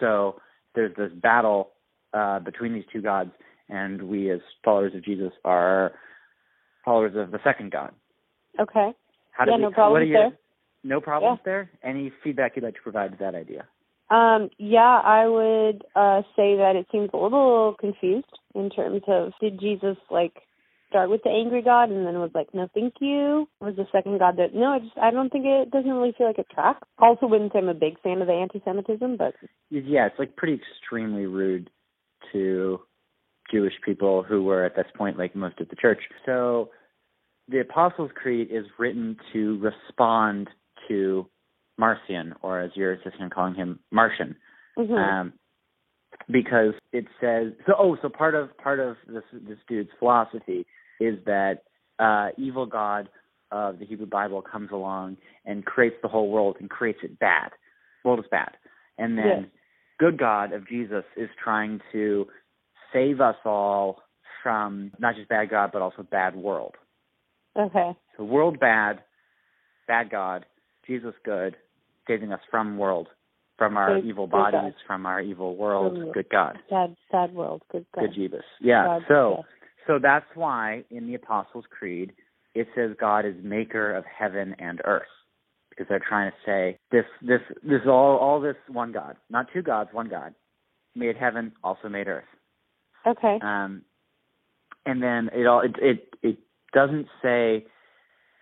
so 0.02 0.42
there's 0.76 0.94
this 0.98 1.12
battle 1.14 1.70
uh, 2.14 2.40
between 2.40 2.74
these 2.74 2.84
two 2.92 3.02
gods, 3.02 3.32
and 3.70 4.04
we 4.04 4.30
as 4.30 4.42
followers 4.66 4.94
of 4.94 5.06
Jesus 5.06 5.32
are 5.46 5.94
followers 6.84 7.14
of 7.16 7.32
the 7.32 7.40
second 7.44 7.72
God. 7.72 7.94
Okay. 8.60 8.92
How 9.32 9.46
yeah, 9.48 9.56
we, 9.56 9.62
no 9.62 9.72
problems 9.72 10.08
you, 10.08 10.14
there. 10.14 10.38
No 10.84 11.00
problems 11.00 11.40
yeah. 11.42 11.52
there. 11.52 11.72
Any 11.84 12.12
feedback 12.24 12.54
you'd 12.56 12.66
like 12.66 12.76
to 12.76 12.82
provide 12.82 13.12
to 13.12 13.18
that 13.20 13.36
idea? 13.36 13.66
Um, 14.10 14.50
yeah, 14.58 15.00
I 15.06 15.26
would 15.26 15.86
uh, 15.96 16.22
say 16.36 16.58
that 16.58 16.74
it 16.76 16.86
seems 16.92 17.10
a 17.14 17.18
little 17.18 17.76
confused 17.80 18.28
in 18.54 18.70
terms 18.70 19.04
of 19.08 19.32
did 19.40 19.58
Jesus 19.58 19.96
like 20.10 20.34
start 20.92 21.10
with 21.10 21.24
the 21.24 21.30
angry 21.30 21.62
God 21.62 21.90
and 21.90 22.06
then 22.06 22.20
was 22.20 22.32
like, 22.36 22.54
no, 22.54 22.68
thank 22.74 22.96
you? 23.00 23.48
Was 23.62 23.76
the 23.78 23.88
second 23.92 24.20
God 24.20 24.36
that? 24.38 24.54
No, 24.54 24.68
I 24.68 24.80
just 24.80 24.98
I 25.02 25.10
don't 25.10 25.32
think 25.32 25.46
it 25.46 25.72
doesn't 25.72 25.90
really 25.90 26.14
feel 26.18 26.28
like 26.28 26.38
it 26.38 26.48
tracks. 26.54 26.88
Also, 27.00 27.26
wouldn't 27.26 27.54
say 27.54 27.60
I'm 27.60 27.70
a 27.70 27.74
big 27.74 28.00
fan 28.02 28.22
of 28.22 28.28
the 28.28 28.34
anti-Semitism, 28.34 29.18
but 29.18 29.34
yeah, 29.70 30.06
it's 30.06 30.20
like 30.20 30.36
pretty 30.36 30.60
extremely 30.62 31.26
rude 31.26 31.70
to 32.34 32.82
Jewish 33.52 33.74
people 33.84 34.22
who 34.22 34.44
were 34.44 34.66
at 34.66 34.76
this 34.76 34.86
point 34.98 35.18
like 35.18 35.36
most 35.36 35.60
of 35.62 35.70
the 35.70 35.76
church. 35.76 36.00
So 36.26 36.70
the 37.48 37.62
Apostles' 37.62 38.12
Creed 38.14 38.50
is 38.52 38.66
written 38.78 39.18
to 39.34 39.60
respond 39.60 40.50
to 40.90 41.26
Marcion, 41.78 42.34
or 42.42 42.60
as 42.60 42.72
your 42.76 42.94
assistant 42.94 43.34
calling 43.34 43.56
him, 43.56 43.80
Marcion, 43.92 44.36
mm-hmm. 44.78 44.94
um, 44.94 45.34
because 46.30 46.74
it 46.92 47.06
says 47.22 47.54
so. 47.66 47.74
Oh, 47.80 47.98
so 48.02 48.10
part 48.10 48.36
of 48.36 48.56
part 48.58 48.82
of 48.82 48.98
this 49.08 49.24
this 49.32 49.58
dude's 49.70 49.90
philosophy 49.98 50.66
is 51.02 51.18
that 51.26 51.64
uh, 52.00 52.30
evil 52.38 52.66
God 52.66 53.10
of 53.52 53.80
the 53.80 53.86
Hebrew 53.86 54.06
Bible 54.06 54.42
comes 54.42 54.70
along 54.72 55.18
and 55.46 55.66
creates 55.66 55.96
the 56.02 56.08
whole 56.08 56.30
world 56.30 56.58
and 56.60 56.70
creates 56.70 57.00
it 57.04 57.20
bad. 57.20 57.50
World 58.06 58.20
is 58.20 58.26
bad, 58.32 58.52
and 58.98 59.18
then 59.18 59.26
yes. 59.26 59.46
good 60.00 60.18
God 60.18 60.54
of 60.54 60.68
Jesus 60.68 61.04
is 61.16 61.30
trying 61.44 61.80
to 61.92 62.28
save 62.94 63.22
us 63.22 63.36
all 63.46 64.02
from 64.42 64.92
not 64.98 65.16
just 65.16 65.30
bad 65.30 65.50
God 65.50 65.72
but 65.72 65.82
also 65.82 66.04
bad 66.04 66.36
world. 66.36 66.76
Okay. 67.58 67.92
So 68.18 68.24
world 68.24 68.60
bad, 68.60 69.02
bad 69.88 70.10
God, 70.10 70.46
Jesus 70.88 71.14
good, 71.24 71.56
saving 72.08 72.32
us 72.32 72.40
from 72.50 72.78
world, 72.78 73.08
from 73.58 73.78
our 73.78 74.00
good, 74.00 74.06
evil 74.06 74.26
bodies, 74.26 74.74
from 74.88 75.06
our 75.06 75.22
evil 75.22 75.56
world, 75.56 76.14
good 76.14 76.30
God. 76.32 76.58
Bad 76.72 76.96
bad 77.12 77.34
world, 77.34 77.62
good 77.72 77.86
God. 77.94 78.02
Good 78.02 78.16
Jesus. 78.16 78.44
Yeah. 78.62 78.86
God, 78.86 79.02
so. 79.08 79.44
So 79.88 80.00
that's 80.02 80.26
why 80.36 80.84
in 80.90 81.08
the 81.08 81.16
Apostles' 81.16 81.66
Creed 81.70 82.14
it 82.54 82.68
says 82.76 82.92
God 83.00 83.26
is 83.26 83.36
maker 83.44 83.96
of 83.96 84.04
heaven 84.06 84.56
and 84.60 84.82
earth. 84.86 85.04
Because 85.70 85.86
they're 85.88 86.04
trying 86.06 86.32
to 86.32 86.38
say 86.46 86.78
this 86.92 87.06
this 87.22 87.42
this 87.64 87.82
all 87.88 88.18
all 88.18 88.42
this 88.42 88.58
one 88.68 88.92
God. 88.92 89.16
Not 89.30 89.48
two 89.54 89.62
gods, 89.62 89.90
one 89.94 90.10
God. 90.10 90.34
Made 90.96 91.16
heaven, 91.16 91.54
also 91.64 91.88
made 91.88 92.08
earth. 92.08 92.26
Okay. 93.08 93.40
Um 93.42 93.84
and 94.86 95.02
then 95.02 95.30
it 95.34 95.48
all 95.48 95.62
it 95.62 95.76
it, 95.82 96.14
it 96.22 96.38
doesn't 96.74 97.08
say 97.22 97.66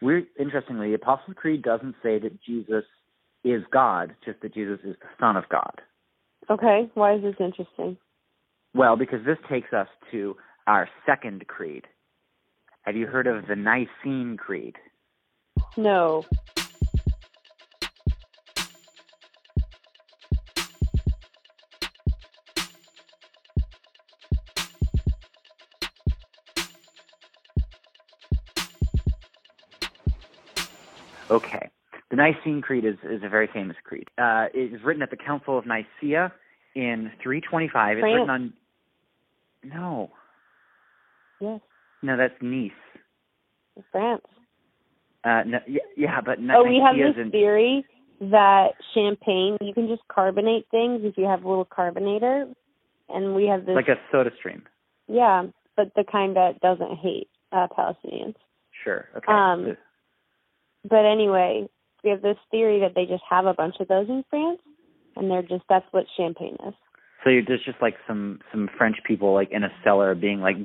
we're 0.02 0.24
interestingly, 0.40 0.90
the 0.90 0.96
Apostles' 0.96 1.36
Creed 1.38 1.62
doesn't 1.62 1.96
say 2.02 2.20
that 2.20 2.42
Jesus 2.42 2.86
is 3.44 3.64
God, 3.72 4.16
just 4.24 4.42
that 4.42 4.54
Jesus 4.54 4.80
is 4.84 4.96
the 5.02 5.08
Son 5.20 5.36
of 5.36 5.44
God. 5.50 5.82
Okay. 6.50 6.90
Why 6.94 7.16
is 7.16 7.22
this 7.22 7.36
interesting? 7.40 7.98
Well, 8.74 8.96
because 8.96 9.26
this 9.26 9.38
takes 9.50 9.74
us 9.74 9.88
to 10.12 10.36
our 10.70 10.88
second 11.04 11.48
creed. 11.48 11.88
Have 12.84 12.96
you 12.96 13.08
heard 13.08 13.26
of 13.26 13.48
the 13.48 13.56
Nicene 13.56 14.38
Creed? 14.38 14.76
No. 15.76 16.24
Okay. 31.32 31.70
The 32.12 32.16
Nicene 32.16 32.62
Creed 32.62 32.86
is, 32.86 32.96
is 33.04 33.24
a 33.24 33.30
very 33.30 33.48
famous 33.52 33.76
creed. 33.84 34.08
Uh, 34.20 34.46
it 34.54 34.72
was 34.72 34.84
written 34.84 35.02
at 35.02 35.10
the 35.10 35.18
Council 35.18 35.58
of 35.58 35.66
Nicaea 35.66 36.32
in 36.76 37.12
325. 37.24 37.98
It's 37.98 38.02
France. 38.02 38.14
written 38.14 38.30
on. 38.30 38.54
No. 39.64 40.12
Yes. 41.42 41.60
No, 42.02 42.18
that's 42.18 42.34
Nice. 42.42 42.72
France. 43.92 44.22
Uh, 45.24 45.44
no, 45.46 45.60
yeah, 45.68 45.80
yeah, 45.98 46.22
but 46.22 46.40
nothing. 46.40 46.64
oh, 46.66 46.70
we 46.70 46.82
have 46.86 46.96
this 46.96 47.32
theory 47.32 47.86
that 48.22 48.70
champagne 48.94 49.58
you 49.62 49.74
can 49.74 49.88
just 49.88 50.02
carbonate 50.10 50.66
things 50.72 51.02
if 51.04 51.18
you 51.18 51.26
have 51.26 51.44
a 51.44 51.50
little 51.50 51.66
carbonator, 51.66 52.46
and 53.10 53.36
we 53.36 53.46
have 53.48 53.66
this 53.66 53.76
like 53.76 53.88
a 53.88 53.96
soda 54.12 54.32
stream. 54.38 54.64
yeah, 55.08 55.44
but 55.78 55.92
the 55.96 56.04
kind 56.10 56.36
that 56.36 56.60
doesn't 56.62 56.98
hate 56.98 57.30
uh, 57.52 57.68
Palestinians. 57.78 58.36
Sure. 58.84 59.08
Okay. 59.18 59.32
Um, 59.32 59.78
But 60.90 61.06
anyway, 61.06 61.68
we 62.04 62.10
have 62.10 62.22
this 62.22 62.38
theory 62.52 62.80
that 62.82 62.96
they 62.96 63.06
just 63.06 63.24
have 63.30 63.46
a 63.46 63.54
bunch 63.54 63.76
of 63.80 63.88
those 63.90 64.08
in 64.10 64.24
France, 64.30 64.60
and 65.16 65.30
they're 65.30 65.42
just 65.42 65.64
that's 65.70 65.86
what 65.92 66.06
champagne 66.18 66.58
is. 66.66 66.74
So 67.24 67.32
there's 67.48 67.64
just 67.66 67.82
like 67.82 67.96
some 68.08 68.40
some 68.52 68.70
French 68.78 68.98
people 69.06 69.34
like 69.34 69.50
in 69.52 69.64
a 69.64 69.70
cellar 69.84 70.16
being 70.16 70.40
like, 70.40 70.56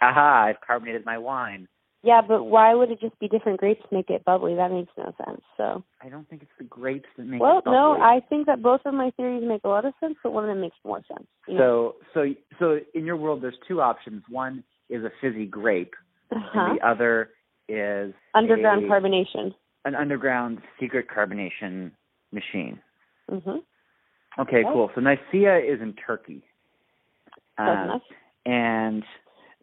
"Aha! 0.00 0.46
I've 0.48 0.60
carbonated 0.66 1.04
my 1.04 1.18
wine." 1.18 1.68
Yeah, 2.04 2.20
but 2.20 2.44
why 2.44 2.74
would 2.74 2.90
it 2.90 3.00
just 3.00 3.18
be 3.18 3.28
different 3.28 3.58
grapes 3.58 3.80
make 3.90 4.10
it 4.10 4.26
bubbly? 4.26 4.54
That 4.54 4.70
makes 4.70 4.92
no 4.98 5.14
sense. 5.24 5.40
So. 5.56 5.82
I 6.02 6.10
don't 6.10 6.28
think 6.28 6.42
it's 6.42 6.50
the 6.58 6.64
grapes 6.64 7.08
that 7.16 7.24
make 7.24 7.40
well, 7.40 7.58
it 7.58 7.64
bubbly. 7.64 7.78
no, 7.78 7.92
I 7.98 8.20
think 8.28 8.46
that 8.46 8.60
both 8.60 8.82
of 8.84 8.92
my 8.92 9.10
theories 9.16 9.42
make 9.46 9.62
a 9.64 9.68
lot 9.68 9.86
of 9.86 9.94
sense, 10.00 10.16
but 10.22 10.32
one 10.34 10.44
of 10.44 10.48
them 10.50 10.60
makes 10.60 10.76
more 10.84 11.00
sense. 11.08 11.26
you 11.48 11.54
know? 11.54 11.94
So 12.12 12.12
so 12.12 12.34
so 12.58 12.78
in 12.92 13.06
your 13.06 13.16
world, 13.16 13.42
there's 13.42 13.56
two 13.66 13.80
options. 13.80 14.22
One 14.28 14.62
is 14.90 15.02
a 15.02 15.10
fizzy 15.22 15.46
grape, 15.46 15.94
uh-huh. 16.30 16.60
and 16.60 16.78
the 16.78 16.86
other 16.86 17.30
is 17.70 18.12
underground 18.34 18.84
a, 18.84 18.88
carbonation. 18.88 19.54
an 19.86 19.94
underground 19.94 20.58
secret 20.78 21.06
carbonation 21.08 21.90
machine. 22.32 22.80
Mhm. 23.30 23.62
Okay, 24.38 24.58
Okay. 24.58 24.68
cool. 24.72 24.90
So 24.94 25.00
Nicaea 25.00 25.58
is 25.58 25.80
in 25.80 25.94
Turkey. 25.94 26.42
Close 27.56 27.68
Um, 27.68 27.84
enough. 27.84 28.02
and 28.46 29.04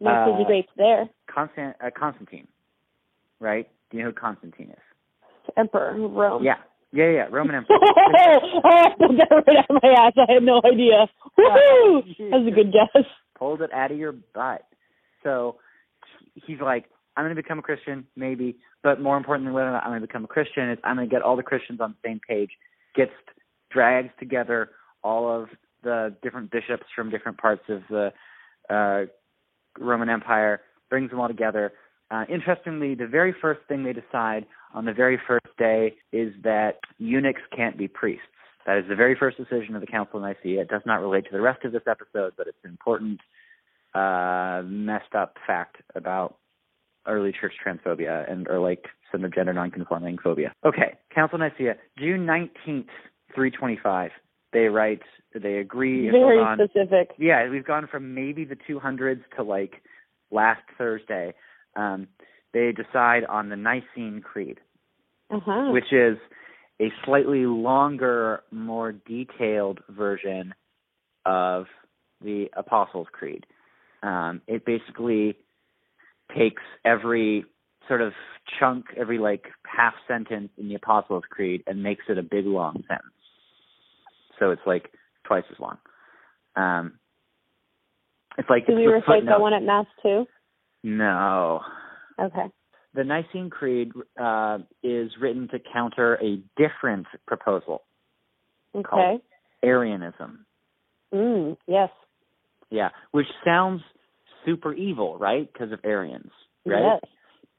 uh, 0.04 0.24
fizzy 0.32 0.44
grapes 0.44 0.72
there. 0.76 1.08
Constant, 1.26 1.76
uh, 1.84 1.90
Constantine, 1.96 2.48
right? 3.40 3.68
Do 3.90 3.98
you 3.98 4.02
know 4.04 4.10
who 4.10 4.14
Constantine 4.14 4.70
is? 4.70 5.52
Emperor 5.56 5.90
of 6.02 6.12
Rome. 6.12 6.42
Yeah, 6.42 6.56
yeah, 6.92 7.10
yeah. 7.10 7.26
Roman 7.30 7.54
Emperor. 7.56 7.76
oh, 7.82 8.60
I 8.64 8.88
pulled 8.98 9.18
that 9.18 9.30
right 9.30 9.56
out 9.58 9.70
of 9.70 9.82
my 9.82 9.88
ass. 9.90 10.12
I 10.16 10.32
had 10.32 10.42
no 10.42 10.60
idea. 10.64 11.06
Woohoo! 11.38 12.02
That 12.30 12.40
was 12.40 12.46
a 12.48 12.54
good 12.54 12.72
guess. 12.72 13.04
Pulled 13.38 13.60
it 13.62 13.72
out 13.72 13.90
of 13.90 13.98
your 13.98 14.12
butt. 14.12 14.64
So 15.22 15.56
he's 16.34 16.60
like, 16.60 16.86
I'm 17.16 17.24
going 17.24 17.36
to 17.36 17.42
become 17.42 17.58
a 17.58 17.62
Christian, 17.62 18.06
maybe, 18.16 18.56
but 18.82 19.00
more 19.00 19.16
importantly, 19.18 19.52
whether 19.52 19.68
or 19.68 19.72
not 19.72 19.82
I'm 19.84 19.90
going 19.90 20.00
to 20.00 20.06
become 20.06 20.24
a 20.24 20.28
Christian 20.28 20.70
is 20.70 20.78
I'm 20.82 20.96
going 20.96 21.08
to 21.08 21.14
get 21.14 21.20
all 21.22 21.36
the 21.36 21.42
Christians 21.42 21.80
on 21.80 21.90
the 22.02 22.08
same 22.08 22.20
page. 22.26 22.50
Gets 22.96 23.10
drags 23.72 24.10
together 24.18 24.70
all 25.02 25.30
of 25.30 25.48
the 25.82 26.14
different 26.22 26.50
bishops 26.50 26.84
from 26.94 27.10
different 27.10 27.38
parts 27.38 27.62
of 27.68 27.82
the 27.90 28.12
uh, 28.70 29.06
Roman 29.78 30.08
Empire, 30.08 30.60
brings 30.90 31.10
them 31.10 31.20
all 31.20 31.28
together. 31.28 31.72
Uh, 32.10 32.24
interestingly, 32.28 32.94
the 32.94 33.06
very 33.06 33.34
first 33.40 33.60
thing 33.68 33.84
they 33.84 33.92
decide 33.92 34.46
on 34.74 34.84
the 34.84 34.92
very 34.92 35.18
first 35.26 35.46
day 35.58 35.94
is 36.12 36.32
that 36.44 36.78
eunuchs 36.98 37.40
can't 37.56 37.76
be 37.78 37.88
priests. 37.88 38.24
That 38.66 38.78
is 38.78 38.84
the 38.88 38.94
very 38.94 39.16
first 39.18 39.38
decision 39.38 39.74
of 39.74 39.80
the 39.80 39.86
Council 39.86 40.18
of 40.18 40.22
Nicaea. 40.22 40.60
It 40.60 40.68
does 40.68 40.82
not 40.86 41.00
relate 41.00 41.24
to 41.24 41.32
the 41.32 41.40
rest 41.40 41.64
of 41.64 41.72
this 41.72 41.82
episode, 41.88 42.34
but 42.36 42.46
it's 42.46 42.58
an 42.64 42.70
important, 42.70 43.20
uh, 43.94 44.62
messed 44.64 45.14
up 45.14 45.36
fact 45.46 45.76
about 45.94 46.36
early 47.06 47.32
church 47.32 47.54
transphobia 47.64 48.30
and 48.30 48.46
or 48.48 48.58
like 48.60 48.84
some 49.10 49.24
of 49.24 49.34
gender 49.34 49.52
nonconforming 49.52 50.16
phobia. 50.22 50.52
Okay, 50.64 50.94
Council 51.14 51.36
of 51.36 51.40
Nicaea, 51.40 51.76
June 51.98 52.24
nineteenth, 52.24 52.86
three 53.34 53.50
twenty-five. 53.50 54.10
They 54.52 54.66
write, 54.66 55.00
they 55.34 55.54
agree. 55.58 56.10
Very 56.10 56.38
on- 56.38 56.58
specific. 56.58 57.12
yeah, 57.18 57.48
we've 57.48 57.64
gone 57.64 57.86
from 57.90 58.14
maybe 58.14 58.44
the 58.44 58.56
200s 58.68 59.22
to 59.36 59.42
like 59.42 59.82
last 60.30 60.60
Thursday. 60.76 61.32
Um, 61.74 62.06
they 62.52 62.70
decide 62.72 63.24
on 63.24 63.48
the 63.48 63.56
Nicene 63.56 64.20
Creed, 64.22 64.58
Uh-huh. 65.30 65.70
which 65.72 65.90
is 65.90 66.18
a 66.82 66.92
slightly 67.06 67.46
longer, 67.46 68.42
more 68.50 68.92
detailed 68.92 69.80
version 69.88 70.52
of 71.24 71.64
the 72.22 72.50
Apostles' 72.54 73.06
Creed. 73.10 73.46
Um, 74.02 74.42
it 74.46 74.66
basically 74.66 75.38
takes 76.36 76.62
every 76.84 77.46
sort 77.88 78.02
of 78.02 78.12
chunk, 78.60 78.86
every 78.98 79.18
like 79.18 79.46
half 79.64 79.94
sentence 80.06 80.50
in 80.58 80.68
the 80.68 80.74
Apostles' 80.74 81.24
Creed, 81.30 81.62
and 81.66 81.82
makes 81.82 82.04
it 82.10 82.18
a 82.18 82.22
big 82.22 82.44
long 82.44 82.84
sentence. 82.86 83.14
So 84.38 84.50
it's 84.50 84.62
like 84.66 84.90
twice 85.24 85.44
as 85.50 85.58
long. 85.58 85.78
Um, 86.56 86.98
it's 88.38 88.48
like 88.48 88.66
Do 88.66 88.72
it's 88.72 88.78
we 88.78 88.86
recite 88.86 89.26
that 89.26 89.40
one 89.40 89.52
at 89.54 89.62
Mass 89.62 89.86
too? 90.02 90.26
No, 90.82 91.60
Okay. 92.20 92.46
the 92.94 93.04
Nicene 93.04 93.50
Creed 93.50 93.92
uh, 94.20 94.58
is 94.82 95.10
written 95.20 95.48
to 95.48 95.58
counter 95.72 96.14
a 96.22 96.40
different 96.56 97.06
proposal, 97.26 97.82
Okay. 98.74 99.18
Arianism. 99.62 100.44
Mm, 101.14 101.56
yes. 101.66 101.90
Yeah, 102.70 102.88
which 103.12 103.26
sounds 103.44 103.82
super 104.44 104.72
evil, 104.72 105.18
right? 105.18 105.50
Because 105.52 105.72
of 105.72 105.78
Arians, 105.84 106.30
right? 106.66 106.82
Yes. 106.82 107.00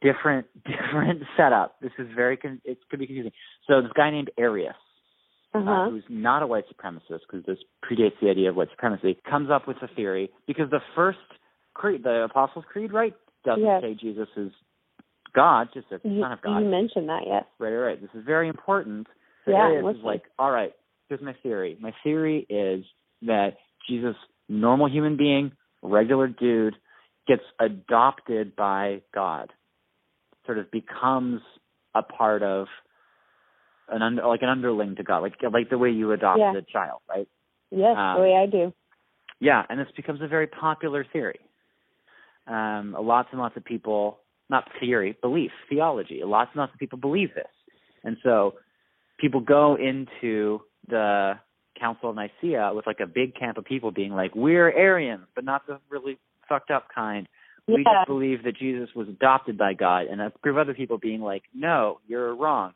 Different, 0.01 0.47
different 0.65 1.21
setup. 1.37 1.79
This 1.81 1.91
is 1.97 2.07
very, 2.15 2.35
con- 2.35 2.61
it 2.65 2.77
could 2.89 2.99
be 2.99 3.05
confusing. 3.05 3.31
So 3.67 3.81
this 3.81 3.91
guy 3.95 4.09
named 4.09 4.31
Arius, 4.37 4.75
uh, 5.53 5.59
Uh-huh. 5.59 5.89
who's 5.89 6.03
not 6.09 6.41
a 6.43 6.47
white 6.47 6.65
supremacist, 6.67 7.21
because 7.29 7.45
this 7.45 7.59
predates 7.83 8.19
the 8.21 8.29
idea 8.29 8.49
of 8.49 8.55
white 8.55 8.69
supremacy, 8.71 9.17
comes 9.29 9.49
up 9.49 9.67
with 9.67 9.77
a 9.81 9.87
theory 9.95 10.31
because 10.47 10.69
the 10.69 10.81
first 10.95 11.19
creed, 11.73 12.03
the 12.03 12.23
Apostles' 12.23 12.65
Creed, 12.71 12.91
right, 12.93 13.13
doesn't 13.45 13.63
Yes. 13.63 13.81
say 13.81 13.93
Jesus 13.93 14.27
is 14.35 14.51
God, 15.33 15.69
just 15.73 15.87
a 15.91 15.99
you, 16.07 16.21
Son 16.21 16.31
of 16.31 16.41
God. 16.41 16.59
you 16.59 16.65
mentioned 16.69 17.09
that, 17.09 17.23
yes. 17.25 17.45
Right, 17.59 17.71
right, 17.71 17.85
right. 17.87 18.01
This 18.01 18.11
is 18.13 18.23
very 18.25 18.47
important. 18.47 19.07
So 19.45 19.51
Yeah, 19.51 19.63
Arius 19.67 19.97
is 19.97 20.03
like, 20.03 20.23
all 20.37 20.51
right, 20.51 20.73
here's 21.09 21.21
my 21.21 21.33
theory. 21.43 21.75
My 21.79 21.93
theory 22.03 22.45
is 22.49 22.85
that 23.23 23.57
Jesus, 23.89 24.15
normal 24.47 24.87
human 24.89 25.17
being, 25.17 25.51
regular 25.81 26.27
dude, 26.27 26.75
gets 27.27 27.41
adopted 27.59 28.55
by 28.55 29.01
God, 29.13 29.51
sort 30.45 30.57
of 30.59 30.69
becomes 30.71 31.41
a 31.95 32.03
part 32.03 32.43
of 32.43 32.67
an 33.89 34.01
under, 34.01 34.25
like 34.25 34.41
an 34.41 34.49
underling 34.49 34.95
to 34.95 35.03
God, 35.03 35.19
like 35.19 35.35
like 35.51 35.69
the 35.69 35.77
way 35.77 35.89
you 35.91 36.11
adopt 36.11 36.39
Yeah. 36.39 36.55
a 36.55 36.61
child, 36.61 37.01
right? 37.09 37.27
Yes, 37.71 37.97
Um, 37.97 38.15
the 38.15 38.21
way 38.21 38.35
I 38.35 38.45
do. 38.45 38.73
Yeah, 39.39 39.65
and 39.69 39.79
this 39.79 39.87
becomes 39.95 40.21
a 40.21 40.27
very 40.27 40.47
popular 40.47 41.03
theory. 41.03 41.39
Um, 42.47 42.95
lots 42.99 43.29
and 43.31 43.39
lots 43.39 43.55
of 43.57 43.63
people, 43.63 44.19
not 44.49 44.69
theory, 44.79 45.17
belief, 45.21 45.51
theology. 45.69 46.21
Lots 46.23 46.51
and 46.53 46.59
lots 46.59 46.73
of 46.73 46.79
people 46.79 46.97
believe 46.97 47.33
this, 47.33 47.51
and 48.03 48.17
so 48.23 48.55
people 49.17 49.39
go 49.39 49.75
into 49.75 50.61
the 50.87 51.39
Council 51.79 52.09
of 52.09 52.15
Nicaea 52.15 52.73
with 52.73 52.85
like 52.85 52.99
a 52.99 53.07
big 53.07 53.35
camp 53.35 53.57
of 53.57 53.65
people 53.65 53.91
being 53.91 54.11
like, 54.13 54.35
"We're 54.35 54.71
Arians, 54.71 55.27
but 55.35 55.43
not 55.43 55.65
the 55.67 55.79
really 55.89 56.19
fucked 56.47 56.71
up 56.71 56.89
kind. 56.89 57.27
We 57.67 57.83
Yeah. 57.85 57.93
just 57.93 58.07
believe 58.07 58.43
that 58.43 58.55
Jesus 58.55 58.93
was 58.93 59.07
adopted 59.07 59.57
by 59.57 59.73
God," 59.73 60.07
and 60.07 60.21
a 60.21 60.29
group 60.41 60.55
of 60.55 60.59
other 60.59 60.73
people 60.73 60.97
being 60.97 61.21
like, 61.21 61.43
"No, 61.53 61.99
you're 62.07 62.35
wrong. 62.35 62.73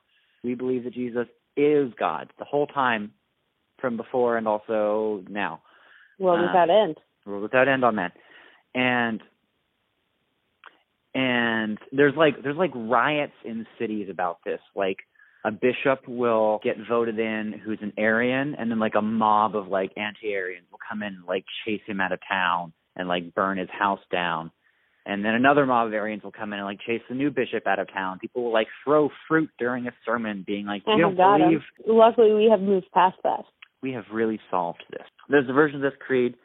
We 0.48 0.56
believe 0.56 0.86
that 0.86 0.94
Jesus 0.94 1.28
is 1.56 1.92
God 2.00 2.32
the 2.40 2.46
whole 2.46 2.68
time, 2.68 3.12
from 3.80 3.98
before 3.98 4.38
and 4.38 4.48
also 4.48 5.24
now." 5.30 5.62
Well, 6.20 6.36
uh, 6.36 6.48
without 6.48 6.70
end. 6.70 6.98
World 7.26 7.44
without 7.44 7.68
end 7.68 7.84
on 7.84 7.98
that. 7.98 8.14
And 8.74 9.22
and 11.14 11.78
there's 11.92 12.16
like 12.16 12.42
there's 12.44 12.58
like 12.58 12.72
riots 12.74 13.34
in 13.44 13.66
cities 13.80 14.08
about 14.10 14.38
this. 14.46 14.60
Like 14.76 15.00
a 15.44 15.52
bishop 15.52 16.08
will 16.08 16.60
get 16.64 16.76
voted 16.90 17.20
in 17.20 17.54
who's 17.64 17.80
an 17.82 17.94
Arian 17.98 18.56
and 18.56 18.70
then 18.70 18.80
like 18.80 18.96
a 18.96 19.02
mob 19.02 19.56
of 19.56 19.68
like 19.68 19.92
anti 19.98 20.34
Arians 20.34 20.68
will 20.72 20.80
come 20.90 21.04
in 21.04 21.16
and 21.16 21.26
like 21.26 21.46
chase 21.66 21.82
him 21.86 22.00
out 22.00 22.12
of 22.12 22.20
town 22.30 22.74
and 22.96 23.08
like 23.08 23.34
burn 23.34 23.58
his 23.58 23.70
house 23.70 24.00
down. 24.12 24.52
And 25.10 25.24
then 25.24 25.36
another 25.36 25.66
mob 25.66 25.88
of 25.88 25.94
Arians 25.94 26.22
will 26.24 26.34
come 26.34 26.52
in 26.52 26.60
and 26.60 26.66
like 26.68 26.80
chase 26.86 27.02
the 27.08 27.16
new 27.16 27.32
bishop 27.32 27.66
out 27.66 27.80
of 27.80 27.88
town. 27.94 28.20
People 28.20 28.44
will 28.44 28.52
like 28.52 28.68
throw 28.84 29.10
fruit 29.30 29.50
during 29.58 29.88
a 29.88 29.92
sermon 30.06 30.44
being 30.46 30.66
like, 30.66 30.84
You 30.86 30.94
I 30.94 30.98
don't 30.98 31.16
believe 31.16 31.62
Luckily, 31.88 32.34
we 32.34 32.50
have 32.52 32.60
moved 32.60 32.88
past 32.94 33.16
that. 33.24 33.46
we 33.82 33.94
have 33.94 34.04
really 34.12 34.38
solved 34.52 34.84
this. 34.92 35.04
There's 35.30 35.50
a 35.50 35.54
version 35.54 35.78
of 35.78 35.82
this 35.84 35.98
creed 36.06 36.36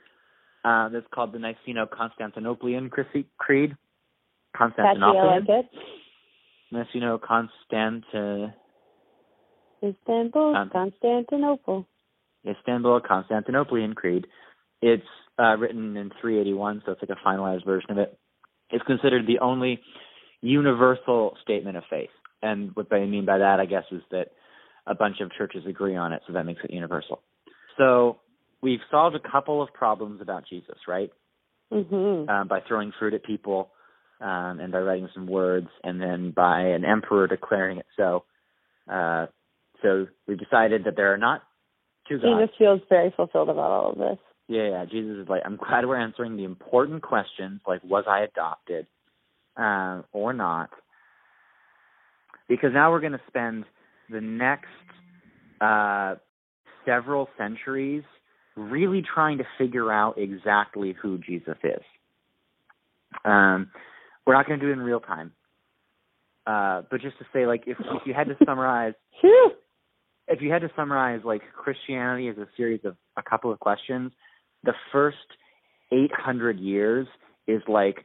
uh, 0.65 0.91
that's 0.91 1.07
called 1.13 1.33
the 1.33 1.39
Niceno-Constantinopolitan 1.39 2.89
Cre- 2.91 3.03
Creed. 3.37 3.77
Catchy, 4.57 4.75
I 4.79 4.95
Constantinopolitan. 4.95 5.49
like 5.49 5.49
it. 5.49 5.67
Niceno-Constant 6.95 8.05
Istanbul, 9.83 10.55
Um, 10.57 10.71
Constantinople. 10.71 11.87
Istanbul 12.47 13.01
Constantinopolitan 13.01 13.95
Creed. 13.97 14.27
It's 14.81 15.03
uh, 15.39 15.57
written 15.59 15.97
in 15.97 16.11
381, 16.21 16.83
so 16.87 16.93
it's 16.93 17.03
like 17.03 17.11
a 17.11 17.27
finalized 17.29 17.65
version 17.65 17.91
of 17.91 17.99
it. 17.99 18.19
It's 18.73 18.85
considered 18.85 19.27
the 19.27 19.39
only 19.41 19.81
universal 20.41 21.37
statement 21.43 21.77
of 21.77 21.85
faith. 21.89 22.11
And 22.43 22.75
what 22.75 22.93
I 22.93 23.05
mean 23.05 23.25
by 23.25 23.39
that, 23.39 23.61
I 23.61 23.67
guess, 23.67 23.85
is 23.93 24.03
that 24.11 24.29
a 24.87 24.95
bunch 24.95 25.21
of 25.21 25.31
churches 25.33 25.63
agree 25.69 25.95
on 25.95 26.13
it, 26.13 26.23
so 26.27 26.33
that 26.33 26.45
makes 26.45 26.61
it 26.65 26.73
universal. 26.73 27.21
So 27.79 28.19
we've 28.61 28.81
solved 28.91 29.15
a 29.15 29.21
couple 29.21 29.63
of 29.63 29.73
problems 29.73 30.21
about 30.21 30.45
Jesus, 30.49 30.79
right? 30.89 31.11
Mhm. 31.71 32.29
um, 32.29 32.49
by 32.49 32.61
throwing 32.61 32.93
fruit 32.93 33.15
at 33.15 33.23
people 33.23 33.71
um, 34.21 34.61
and 34.61 34.71
by 34.71 34.79
writing 34.81 35.09
some 35.15 35.27
words, 35.27 35.69
and 35.83 36.01
then 36.01 36.31
by 36.31 36.61
an 36.61 36.85
emperor 36.85 37.27
declaring 37.27 37.79
it 37.79 37.87
so. 37.97 38.25
Uh, 38.87 39.27
so 39.81 40.07
we 40.27 40.37
decided 40.37 40.85
that 40.85 40.97
there 40.97 41.13
are 41.15 41.19
not 41.19 41.43
two 42.09 42.19
gods. 42.19 42.41
Jesus 42.41 42.57
feels 42.59 42.81
very 42.89 43.11
fulfilled 43.17 43.49
about 43.49 43.71
all 43.71 43.93
of 43.93 43.99
this. 43.99 44.19
Yeah, 44.53 44.69
yeah. 44.69 44.85
Jesus 44.85 45.17
is 45.23 45.29
like, 45.29 45.43
I'm 45.47 45.57
glad 45.69 45.87
we're 45.87 45.97
answering 45.97 46.37
the 46.37 46.45
important 46.45 47.03
questions, 47.03 47.61
like 47.67 47.83
was 47.83 48.05
I 48.07 48.21
adopted 48.21 48.87
uh, 49.57 50.03
or 50.12 50.33
not? 50.33 50.71
Because 52.49 52.71
now 52.75 52.91
we're 52.91 53.01
going 53.01 53.12
to 53.12 53.21
spend 53.29 53.65
the 54.11 54.21
next 54.21 54.67
uh, 55.61 56.17
several 56.85 57.29
centuries 57.38 58.03
really 58.57 59.03
trying 59.03 59.38
to 59.38 59.45
figure 59.57 59.91
out 59.91 60.19
exactly 60.19 60.95
who 61.01 61.17
Jesus 61.17 61.57
is. 61.65 61.83
Um, 63.25 63.71
we're 64.27 64.35
not 64.35 64.47
going 64.47 64.61
to 64.61 64.67
do 64.67 64.71
it 64.71 64.75
in 64.75 64.81
real 64.81 65.01
time, 65.01 65.33
uh, 66.47 66.83
but 66.91 67.01
just 67.01 67.19
to 67.19 67.25
say, 67.33 67.47
like, 67.47 67.65
if 67.67 67.79
if 67.79 68.03
you 68.07 68.12
had 68.12 68.27
to 68.27 68.37
summarize 68.45 68.95
if 70.29 70.41
you 70.41 70.51
had 70.51 70.62
to 70.62 70.71
summarize 70.77 71.21
like 71.25 71.43
Christianity 71.55 72.29
as 72.29 72.37
a 72.38 72.47
series 72.57 72.81
of 72.85 72.97
a 73.17 73.23
couple 73.23 73.53
of 73.53 73.59
questions, 73.61 74.12
the 74.64 74.75
first 74.92 75.16
800 75.92 76.59
years 76.59 77.07
is 77.46 77.62
like, 77.68 78.05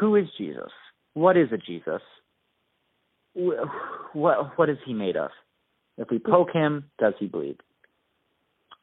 who 0.00 0.16
is 0.16 0.26
Jesus? 0.36 0.70
What 1.14 1.36
is 1.36 1.48
a 1.52 1.58
Jesus? 1.58 2.02
What 3.34 4.58
what 4.58 4.70
is 4.70 4.78
he 4.86 4.94
made 4.94 5.16
of? 5.16 5.30
If 5.96 6.08
we 6.10 6.18
poke 6.18 6.50
him, 6.52 6.90
does 6.98 7.14
he 7.18 7.26
bleed? 7.26 7.58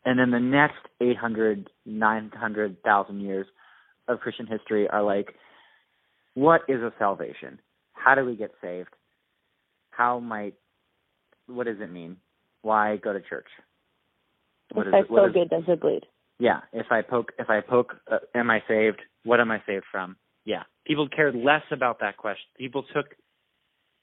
And 0.05 0.17
then 0.17 0.31
the 0.31 0.39
next 0.39 0.79
800, 0.99 1.69
900,000 1.85 3.21
years 3.21 3.45
of 4.07 4.19
Christian 4.19 4.47
history 4.47 4.87
are 4.89 5.03
like, 5.03 5.35
what 6.33 6.61
is 6.67 6.81
a 6.81 6.91
salvation? 6.97 7.59
How 7.93 8.15
do 8.15 8.25
we 8.25 8.35
get 8.35 8.51
saved? 8.61 8.89
How 9.91 10.19
might, 10.19 10.55
what 11.47 11.67
does 11.67 11.77
it 11.79 11.91
mean? 11.91 12.17
Why 12.61 12.97
go 12.97 13.13
to 13.13 13.21
church? 13.21 13.47
What 14.73 14.87
if 14.87 14.93
is 14.93 15.05
I 15.11 15.15
so 15.15 15.31
good, 15.31 15.49
does 15.49 15.63
it 15.67 15.81
bleed? 15.81 16.03
Yeah, 16.41 16.61
if 16.73 16.87
I 16.89 17.03
poke, 17.03 17.33
if 17.37 17.51
I 17.51 17.61
poke, 17.61 17.93
uh, 18.11 18.17
am 18.33 18.49
I 18.49 18.63
saved? 18.67 18.99
What 19.23 19.39
am 19.39 19.51
I 19.51 19.61
saved 19.67 19.85
from? 19.91 20.15
Yeah, 20.43 20.63
people 20.87 21.07
cared 21.07 21.35
less 21.35 21.61
about 21.71 21.99
that 21.99 22.17
question. 22.17 22.47
People 22.57 22.83
took 22.95 23.05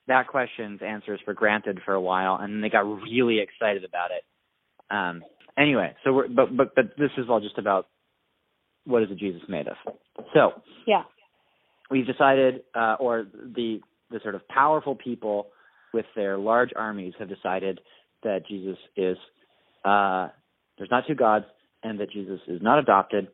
that 0.06 0.28
question's 0.28 0.80
answers 0.80 1.20
for 1.24 1.34
granted 1.34 1.80
for 1.84 1.94
a 1.94 2.00
while, 2.00 2.36
and 2.40 2.54
then 2.54 2.60
they 2.60 2.68
got 2.68 2.86
really 2.86 3.40
excited 3.40 3.84
about 3.84 4.10
it. 4.12 4.22
Um, 4.94 5.24
anyway, 5.58 5.96
so 6.04 6.12
we're, 6.12 6.28
but 6.28 6.56
but 6.56 6.76
but 6.76 6.96
this 6.96 7.10
is 7.18 7.26
all 7.28 7.40
just 7.40 7.58
about 7.58 7.88
what 8.84 9.02
is 9.02 9.10
a 9.10 9.16
Jesus 9.16 9.42
made 9.48 9.66
of. 9.66 9.76
So 10.32 10.62
Yeah. 10.86 11.02
we've 11.90 12.06
decided, 12.06 12.62
uh, 12.72 12.98
or 13.00 13.26
the 13.32 13.80
the 14.10 14.20
sort 14.22 14.36
of 14.36 14.46
powerful 14.46 14.94
people 14.94 15.48
with 15.92 16.06
their 16.14 16.38
large 16.38 16.70
armies 16.76 17.14
have 17.18 17.28
decided 17.28 17.80
that 18.22 18.46
Jesus 18.46 18.78
is 18.96 19.16
uh, 19.84 20.28
there's 20.78 20.90
not 20.90 21.04
two 21.08 21.16
gods, 21.16 21.44
and 21.82 22.00
that 22.00 22.10
Jesus 22.10 22.40
is 22.46 22.60
not 22.62 22.78
adopted. 22.78 23.28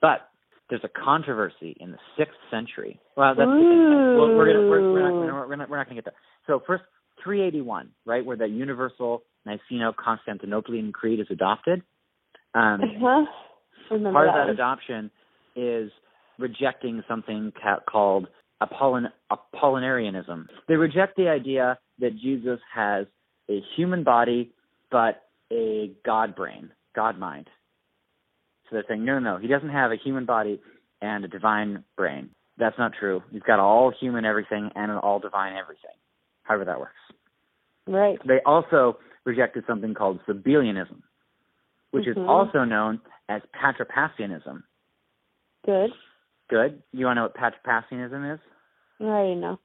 But 0.00 0.28
there's 0.70 0.84
a 0.84 0.88
controversy 0.88 1.76
in 1.80 1.92
the 1.92 1.98
sixth 2.16 2.36
century. 2.50 2.98
Well, 3.16 3.34
that's 3.36 3.50
the 3.50 3.58
thing. 3.58 4.14
Well, 4.16 4.34
we're 4.34 4.52
gonna 4.52 4.68
we're, 4.68 4.92
we're 4.92 5.02
not 5.02 5.20
we're, 5.20 5.48
we're 5.48 5.56
not 5.56 5.70
we're 5.70 5.76
not 5.76 5.86
gonna 5.86 5.96
get 5.96 6.04
there. 6.04 6.14
So 6.46 6.62
first, 6.66 6.84
381, 7.22 7.90
right, 8.04 8.24
where 8.24 8.36
the 8.36 8.46
universal 8.46 9.22
Niceno-Constantinopolitan 9.46 10.92
Creed 10.92 11.20
is 11.20 11.26
adopted. 11.30 11.82
Um, 12.54 12.80
Uh-huh. 12.82 13.24
Remember 13.90 14.12
part 14.12 14.28
of 14.28 14.34
that 14.34 14.46
that 14.46 14.52
adoption 14.52 15.10
is 15.54 15.90
rejecting 16.38 17.02
something 17.06 17.52
ca- 17.62 17.80
called 17.88 18.26
Apollin- 18.62 19.12
Apollinarianism. 19.30 20.46
They 20.68 20.76
reject 20.76 21.16
the 21.16 21.28
idea 21.28 21.78
that 21.98 22.16
Jesus 22.18 22.60
has 22.74 23.06
a 23.50 23.60
human 23.76 24.02
body 24.04 24.52
but 24.90 25.22
a 25.52 25.92
God 26.04 26.34
brain, 26.34 26.70
God 26.94 27.18
mind. 27.18 27.48
So 28.72 28.76
they're 28.76 28.84
saying, 28.88 29.04
no, 29.04 29.18
no, 29.18 29.34
no, 29.34 29.38
he 29.38 29.48
doesn't 29.48 29.68
have 29.68 29.92
a 29.92 29.96
human 30.02 30.24
body 30.24 30.58
and 31.02 31.26
a 31.26 31.28
divine 31.28 31.84
brain. 31.94 32.30
That's 32.56 32.78
not 32.78 32.92
true. 32.98 33.22
He's 33.30 33.42
got 33.42 33.60
all 33.60 33.92
human 34.00 34.24
everything 34.24 34.70
and 34.74 34.90
an 34.90 34.96
all 34.96 35.18
divine 35.18 35.54
everything. 35.56 35.90
However 36.44 36.64
that 36.64 36.80
works. 36.80 36.94
Right. 37.86 38.18
They 38.26 38.40
also 38.46 38.98
rejected 39.24 39.64
something 39.66 39.92
called 39.92 40.20
Sabellianism, 40.26 41.02
which 41.90 42.06
Mhm. 42.06 42.12
is 42.12 42.16
also 42.26 42.64
known 42.64 43.02
as 43.28 43.42
Patripassianism. 43.52 44.62
Good. 45.66 45.92
Good. 46.48 46.82
You 46.92 47.04
want 47.06 47.16
to 47.16 47.20
know 47.20 47.22
what 47.24 47.34
Patripassianism 47.34 48.24
is? 48.34 48.40
I 49.00 49.04
already 49.04 49.34
know. 49.34 49.58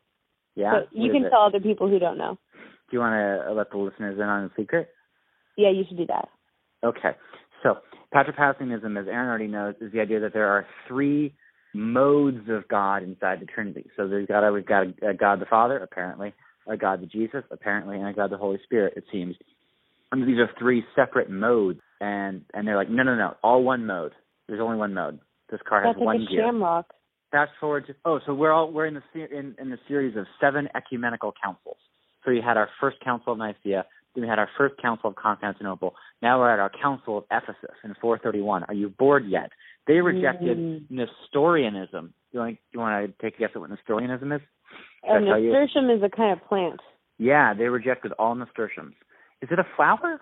Yeah. 0.55 0.71
But 0.71 0.93
you 0.93 1.13
can 1.13 1.23
it? 1.25 1.29
tell 1.29 1.43
other 1.43 1.61
people 1.61 1.87
who 1.87 1.97
don't 1.97 2.17
know. 2.17 2.37
Do 2.53 2.97
you 2.97 2.99
want 2.99 3.13
to 3.13 3.53
let 3.53 3.69
the 3.71 3.77
listeners 3.77 4.17
in 4.17 4.23
on 4.23 4.45
a 4.45 4.51
secret? 4.55 4.93
Yeah, 5.55 5.69
you 5.69 5.85
should 5.85 5.97
do 5.97 6.07
that. 6.07 6.29
Okay. 6.83 7.15
So 7.63 7.75
Patripassianism, 8.13 8.99
as 8.99 9.07
Aaron 9.07 9.29
already 9.29 9.47
knows, 9.47 9.75
is 9.81 9.91
the 9.91 9.99
idea 9.99 10.19
that 10.21 10.33
there 10.33 10.47
are 10.47 10.65
three 10.87 11.33
modes 11.73 12.49
of 12.49 12.67
God 12.67 13.03
inside 13.03 13.39
the 13.39 13.45
Trinity. 13.45 13.89
So 13.95 14.07
there's 14.07 14.27
got 14.27 14.49
we've 14.51 14.65
got 14.65 14.87
a, 14.87 15.09
a 15.09 15.13
God 15.13 15.39
the 15.39 15.45
Father, 15.45 15.77
apparently, 15.77 16.33
a 16.67 16.77
God 16.77 17.01
the 17.01 17.05
Jesus, 17.05 17.43
apparently, 17.51 17.97
and 17.97 18.07
a 18.07 18.13
God 18.13 18.31
the 18.31 18.37
Holy 18.37 18.59
Spirit, 18.63 18.93
it 18.95 19.03
seems. 19.11 19.35
And 20.11 20.27
these 20.27 20.37
are 20.37 20.49
three 20.57 20.83
separate 20.95 21.29
modes, 21.29 21.79
and 21.99 22.43
and 22.53 22.67
they're 22.67 22.77
like, 22.77 22.89
no, 22.89 23.03
no, 23.03 23.15
no, 23.15 23.35
all 23.43 23.63
one 23.63 23.85
mode. 23.85 24.13
There's 24.47 24.61
only 24.61 24.77
one 24.77 24.93
mode. 24.93 25.19
This 25.51 25.59
car 25.67 25.83
has 25.83 25.95
That's 25.95 26.05
one 26.05 26.19
like 26.19 26.27
a 26.27 26.31
gear. 26.31 26.45
shamrock. 26.45 26.87
Fast 27.31 27.51
forward 27.59 27.87
to 27.87 27.95
oh, 28.05 28.19
so 28.25 28.33
we're 28.33 28.53
all 28.53 28.71
we're 28.71 28.85
in 28.85 28.93
the 28.93 29.37
in 29.37 29.55
in 29.59 29.69
the 29.69 29.77
series 29.87 30.15
of 30.15 30.25
seven 30.39 30.69
ecumenical 30.75 31.33
councils. 31.43 31.77
So 32.23 32.31
we 32.31 32.41
had 32.41 32.57
our 32.57 32.69
first 32.79 32.99
council 33.01 33.33
of 33.33 33.39
Nicaea, 33.39 33.85
then 34.17 34.23
we 34.23 34.27
had 34.29 34.39
our 34.39 34.49
first 34.57 34.75
council 34.81 35.11
of 35.11 35.15
Constantinople. 35.15 35.93
Now 36.23 36.39
we're 36.39 36.51
at 36.51 36.59
our 36.59 36.71
council 36.81 37.19
of 37.19 37.23
Ephesus 37.31 37.75
in 37.83 37.93
431. 38.01 38.63
Are 38.63 38.73
you 38.73 38.89
bored 38.89 39.25
yet? 39.27 39.51
They 39.85 40.01
rejected 40.01 40.57
Mm. 40.57 40.89
Nestorianism. 40.89 42.13
You 42.31 42.39
want 42.39 42.57
you 42.73 42.79
want 42.79 43.05
to 43.05 43.21
take 43.21 43.35
a 43.35 43.39
guess 43.39 43.51
at 43.53 43.61
what 43.61 43.69
Nestorianism 43.69 44.31
is? 44.31 44.41
A 45.03 45.07
Should 45.07 45.23
I 45.23 45.25
tell 45.25 45.39
you? 45.39 45.53
nasturtium 45.53 45.91
is 45.91 46.03
a 46.03 46.09
kind 46.09 46.33
of 46.39 46.45
plant. 46.47 46.79
Yeah, 47.19 47.53
they 47.53 47.65
rejected 47.65 48.11
all 48.13 48.33
nasturtiums. 48.33 48.95
Is 49.41 49.49
it 49.51 49.59
a 49.59 49.67
flower? 49.75 50.19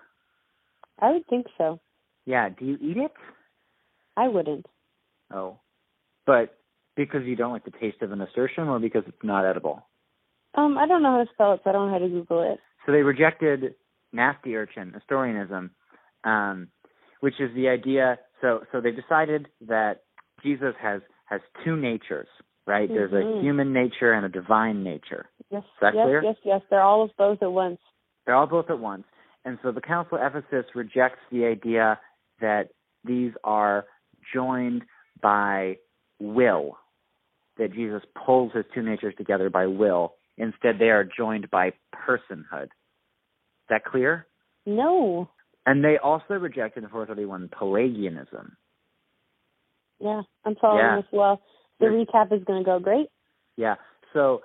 I 1.00 1.12
would 1.12 1.26
think 1.26 1.46
so. 1.56 1.80
Yeah. 2.26 2.50
Do 2.50 2.64
you 2.66 2.76
eat 2.80 2.98
it? 2.98 3.12
I 4.16 4.28
wouldn't. 4.28 4.66
Oh, 5.32 5.58
but 6.26 6.58
because 6.96 7.24
you 7.24 7.34
don't 7.34 7.52
like 7.52 7.64
the 7.64 7.70
taste 7.70 8.02
of 8.02 8.12
a 8.12 8.16
nasturtium, 8.16 8.68
or 8.68 8.78
because 8.78 9.04
it's 9.06 9.24
not 9.24 9.44
edible? 9.46 9.86
Um, 10.54 10.76
I 10.78 10.86
don't 10.86 11.02
know 11.02 11.12
how 11.12 11.24
to 11.24 11.30
spell 11.32 11.52
it, 11.54 11.60
so 11.64 11.70
I 11.70 11.72
don't 11.72 11.86
know 11.88 11.92
how 11.92 11.98
to 11.98 12.08
Google 12.08 12.52
it. 12.52 12.60
So 12.86 12.92
they 12.92 13.02
rejected 13.02 13.74
nasty 14.16 14.56
urchin, 14.56 14.90
Nestorianism, 14.92 15.70
um, 16.24 16.68
which 17.20 17.40
is 17.40 17.54
the 17.54 17.68
idea. 17.68 18.18
So 18.40 18.64
so 18.72 18.80
they 18.80 18.90
decided 18.90 19.48
that 19.68 20.02
Jesus 20.42 20.74
has 20.80 21.02
has 21.26 21.40
two 21.64 21.76
natures, 21.76 22.28
right? 22.66 22.88
There's 22.88 23.12
a 23.12 23.24
Mhm. 23.24 23.42
human 23.42 23.72
nature 23.72 24.12
and 24.12 24.26
a 24.26 24.28
divine 24.28 24.82
nature. 24.82 25.28
Yes, 25.50 25.64
that 25.80 25.94
yes, 25.94 26.04
clear? 26.04 26.22
yes, 26.22 26.36
yes. 26.42 26.62
They're 26.70 26.80
all 26.80 27.02
of 27.02 27.16
both 27.16 27.42
at 27.42 27.52
once. 27.52 27.80
They're 28.24 28.34
all 28.34 28.46
both 28.46 28.70
at 28.70 28.78
once. 28.78 29.06
And 29.44 29.58
so 29.62 29.70
the 29.70 29.80
Council 29.80 30.18
of 30.18 30.34
Ephesus 30.34 30.74
rejects 30.74 31.20
the 31.30 31.44
idea 31.44 32.00
that 32.40 32.70
these 33.04 33.32
are 33.44 33.86
joined 34.32 34.84
by 35.20 35.78
will, 36.18 36.78
that 37.56 37.72
Jesus 37.72 38.04
pulls 38.14 38.52
his 38.52 38.64
two 38.74 38.82
natures 38.82 39.14
together 39.16 39.48
by 39.48 39.66
will. 39.66 40.16
Instead, 40.36 40.78
they 40.78 40.90
are 40.90 41.04
joined 41.04 41.50
by 41.50 41.72
personhood. 41.94 42.68
That 43.68 43.84
clear? 43.84 44.26
No. 44.64 45.28
And 45.64 45.82
they 45.84 45.98
also 46.02 46.34
rejected 46.34 46.84
in 46.84 46.90
431 46.90 47.50
Pelagianism. 47.58 48.56
Yeah, 50.00 50.22
I'm 50.44 50.54
following 50.60 50.84
Yeah. 50.84 50.96
this 50.96 51.06
well. 51.12 51.40
The 51.80 51.86
You're- 51.86 52.04
recap 52.04 52.32
is 52.32 52.44
going 52.44 52.62
to 52.62 52.64
go 52.64 52.78
great. 52.78 53.10
Yeah. 53.56 53.76
So, 54.12 54.42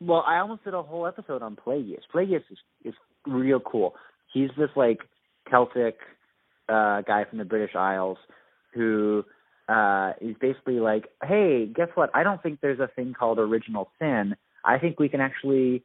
well, 0.00 0.24
I 0.26 0.38
almost 0.38 0.64
did 0.64 0.74
a 0.74 0.82
whole 0.82 1.06
episode 1.06 1.42
on 1.42 1.56
Pelagius. 1.56 2.04
Pelagius 2.10 2.42
is, 2.50 2.58
is 2.84 2.94
real 3.26 3.60
cool. 3.60 3.94
He's 4.32 4.50
this 4.56 4.70
like 4.76 5.00
Celtic 5.50 5.98
uh 6.68 7.02
guy 7.02 7.24
from 7.24 7.38
the 7.38 7.44
British 7.44 7.74
Isles 7.74 8.18
who 8.72 9.24
uh 9.68 10.12
is 10.20 10.36
basically 10.40 10.78
like, 10.80 11.08
hey, 11.22 11.66
guess 11.66 11.88
what? 11.94 12.10
I 12.14 12.22
don't 12.22 12.42
think 12.42 12.60
there's 12.60 12.80
a 12.80 12.86
thing 12.88 13.14
called 13.18 13.38
original 13.38 13.90
sin. 13.98 14.36
I 14.64 14.78
think 14.78 14.98
we 15.00 15.08
can 15.08 15.20
actually 15.20 15.82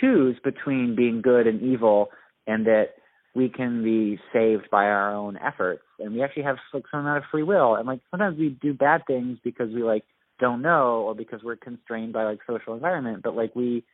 choose 0.00 0.36
between 0.44 0.94
being 0.94 1.22
good 1.22 1.46
and 1.46 1.60
evil, 1.62 2.10
and 2.46 2.66
that 2.66 2.94
we 3.34 3.48
can 3.48 3.84
be 3.84 4.18
saved 4.32 4.68
by 4.70 4.86
our 4.86 5.14
own 5.14 5.36
efforts, 5.36 5.82
and 5.98 6.12
we 6.12 6.22
actually 6.22 6.42
have 6.42 6.56
like 6.74 6.84
some 6.90 7.00
amount 7.00 7.18
of 7.18 7.24
free 7.30 7.42
will. 7.42 7.74
And 7.76 7.86
like 7.86 8.00
sometimes 8.10 8.38
we 8.38 8.48
do 8.48 8.74
bad 8.74 9.02
things 9.06 9.38
because 9.44 9.72
we 9.72 9.82
like 9.82 10.04
don't 10.40 10.62
know 10.62 11.04
or 11.06 11.14
because 11.14 11.40
we're 11.42 11.56
constrained 11.56 12.12
by 12.12 12.24
like 12.24 12.40
social 12.48 12.74
environment. 12.74 13.22
But 13.22 13.36
like 13.36 13.54
we 13.54 13.84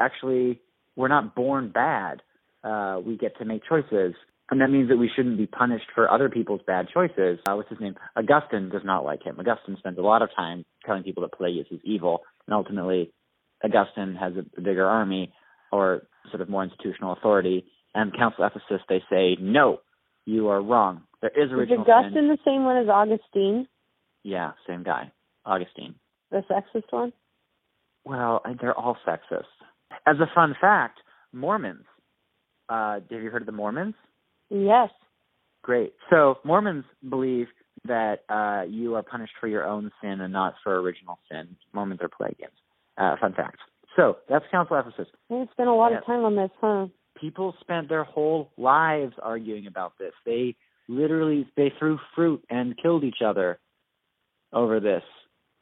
actually 0.00 0.60
we're 0.96 1.08
not 1.08 1.34
born 1.34 1.70
bad. 1.70 2.22
Uh 2.64 3.00
we 3.04 3.16
get 3.16 3.36
to 3.38 3.44
make 3.44 3.62
choices. 3.68 4.14
And 4.50 4.60
that 4.60 4.70
means 4.70 4.88
that 4.88 4.96
we 4.96 5.10
shouldn't 5.14 5.38
be 5.38 5.46
punished 5.46 5.86
for 5.94 6.10
other 6.10 6.28
people's 6.28 6.62
bad 6.66 6.88
choices. 6.92 7.38
Uh, 7.46 7.54
what's 7.54 7.68
his 7.68 7.78
name? 7.78 7.94
Augustine 8.16 8.68
does 8.68 8.82
not 8.84 9.04
like 9.04 9.22
him. 9.22 9.38
Augustine 9.38 9.76
spends 9.78 9.96
a 9.96 10.02
lot 10.02 10.22
of 10.22 10.30
time 10.34 10.64
telling 10.84 11.04
people 11.04 11.22
that 11.22 11.36
pelagius 11.36 11.68
is 11.70 11.78
evil. 11.84 12.22
And 12.46 12.54
ultimately 12.54 13.12
augustine 13.62 14.16
has 14.16 14.32
a, 14.34 14.44
a 14.58 14.60
bigger 14.60 14.86
army 14.86 15.32
or 15.70 16.02
sort 16.30 16.40
of 16.40 16.48
more 16.48 16.64
institutional 16.64 17.12
authority 17.12 17.64
and 17.94 18.16
council 18.16 18.44
of 18.44 18.52
ephesus 18.54 18.80
they 18.88 19.02
say 19.10 19.36
no 19.40 19.80
you 20.26 20.48
are 20.48 20.62
wrong 20.62 21.02
there 21.22 21.30
is 21.36 21.50
original 21.52 21.84
sin 21.84 21.92
Is 21.94 22.04
Augustine 22.06 22.28
the 22.28 22.38
same 22.44 22.64
one 22.64 22.76
as 22.76 22.88
Augustine, 22.88 23.66
yeah 24.22 24.52
same 24.66 24.82
guy 24.82 25.10
augustine 25.44 25.94
the 26.30 26.42
sexist 26.50 26.84
one? 26.90 27.12
Well, 28.04 28.40
they're 28.60 28.72
all 28.78 28.96
sexist. 29.06 29.44
As 30.06 30.16
a 30.20 30.30
fun 30.34 30.54
fact, 30.60 31.00
Mormons. 31.32 31.84
Uh, 32.68 33.00
have 33.10 33.22
you 33.22 33.30
heard 33.30 33.42
of 33.42 33.46
the 33.46 33.52
Mormons? 33.52 33.94
Yes. 34.48 34.90
Great. 35.62 35.92
So 36.08 36.38
Mormons 36.44 36.84
believe 37.08 37.48
that 37.86 38.20
uh, 38.28 38.62
you 38.70 38.94
are 38.94 39.02
punished 39.02 39.32
for 39.40 39.48
your 39.48 39.66
own 39.66 39.90
sin 40.00 40.20
and 40.20 40.32
not 40.32 40.54
for 40.62 40.80
original 40.80 41.18
sin. 41.30 41.56
Mormons 41.72 42.00
are 42.00 42.08
Pelagians. 42.08 42.52
Uh, 42.96 43.16
fun 43.20 43.34
fact. 43.34 43.58
So 43.96 44.18
that's 44.28 44.44
Council 44.50 44.78
Ephesus. 44.78 45.08
They 45.28 45.44
spent 45.52 45.68
a 45.68 45.72
lot 45.74 45.90
Yeah. 45.92 45.98
of 45.98 46.06
time 46.06 46.24
on 46.24 46.36
this, 46.36 46.50
huh? 46.60 46.86
People 47.20 47.54
spent 47.60 47.88
their 47.88 48.04
whole 48.04 48.50
lives 48.56 49.14
arguing 49.22 49.66
about 49.66 49.98
this. 49.98 50.12
They 50.24 50.56
literally 50.88 51.46
they 51.56 51.72
threw 51.78 51.98
fruit 52.14 52.42
and 52.50 52.76
killed 52.80 53.04
each 53.04 53.22
other 53.24 53.58
over 54.52 54.80
this. 54.80 55.02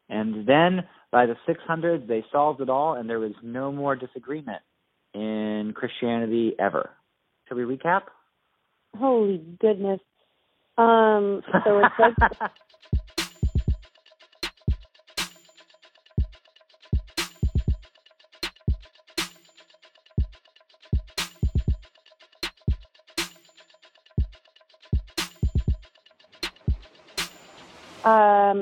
And 0.08 0.46
then 0.46 0.84
by 1.10 1.26
the 1.26 1.36
600s, 1.46 2.06
they 2.06 2.24
solved 2.32 2.60
it 2.60 2.70
all, 2.70 2.94
and 2.94 3.08
there 3.08 3.18
was 3.18 3.32
no 3.42 3.72
more 3.72 3.96
disagreement 3.96 4.62
in 5.14 5.72
Christianity 5.74 6.54
ever. 6.58 6.90
Shall 7.46 7.56
we 7.56 7.64
recap? 7.64 8.02
Holy 8.96 9.42
goodness. 9.60 10.00
Um, 10.76 11.42
so 11.64 11.80
it's 11.80 11.94
like 11.98 12.14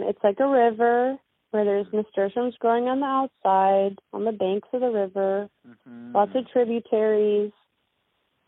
it's 0.08 0.22
like 0.24 0.40
a 0.40 0.46
river 0.48 1.16
where 1.50 1.64
there's 1.64 1.86
nasturtiums 1.92 2.54
growing 2.58 2.88
on 2.88 3.00
the 3.00 3.06
outside, 3.06 3.98
on 4.12 4.24
the 4.24 4.32
banks 4.32 4.68
of 4.72 4.80
the 4.80 4.90
river. 4.90 5.48
Mhm. 5.66 6.14
Lots 6.14 6.34
of 6.34 6.48
tributaries. 6.50 7.52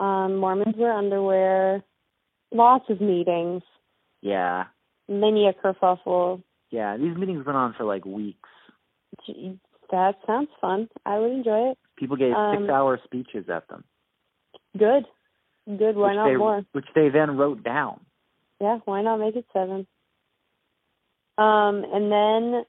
Um, 0.01 0.37
Mormons 0.37 0.77
wear 0.77 0.93
underwear. 0.93 1.83
Lots 2.53 2.89
of 2.91 3.01
meetings. 3.01 3.63
yeah, 4.21 4.67
Many 5.09 5.47
a 5.49 5.53
kerfuffle. 5.53 6.43
yeah. 6.71 6.97
These 6.97 7.17
meetings 7.17 7.45
went 7.47 7.57
on 7.57 7.73
for 7.75 7.85
like 7.85 8.05
weeks. 8.05 8.49
Gee, 9.25 9.59
That 9.91 10.17
sounds 10.27 10.51
fun. 10.61 10.89
I 11.07 11.19
would 11.19 11.31
enjoy 11.33 11.71
it. 11.71 11.79
People 11.97 12.17
gave 12.17 12.35
Um, 12.35 12.59
six-hour 12.59 12.99
speeches 13.05 13.49
at 13.49 13.67
them, 13.69 13.85
Good. 14.77 15.07
Good. 15.67 15.97
Why 15.97 16.09
which 16.11 16.17
not 16.17 16.29
they 16.29 16.37
more? 16.37 16.65
which 16.73 16.87
they 16.95 17.09
then 17.11 17.37
wrote 17.37 17.63
down. 17.63 18.05
Yeah, 18.61 18.79
why 18.85 19.03
not 19.03 19.19
make 19.19 19.37
it 19.37 19.47
seven? 19.53 19.87
Um, 21.39 21.85
and 21.93 22.11
then 22.11 22.65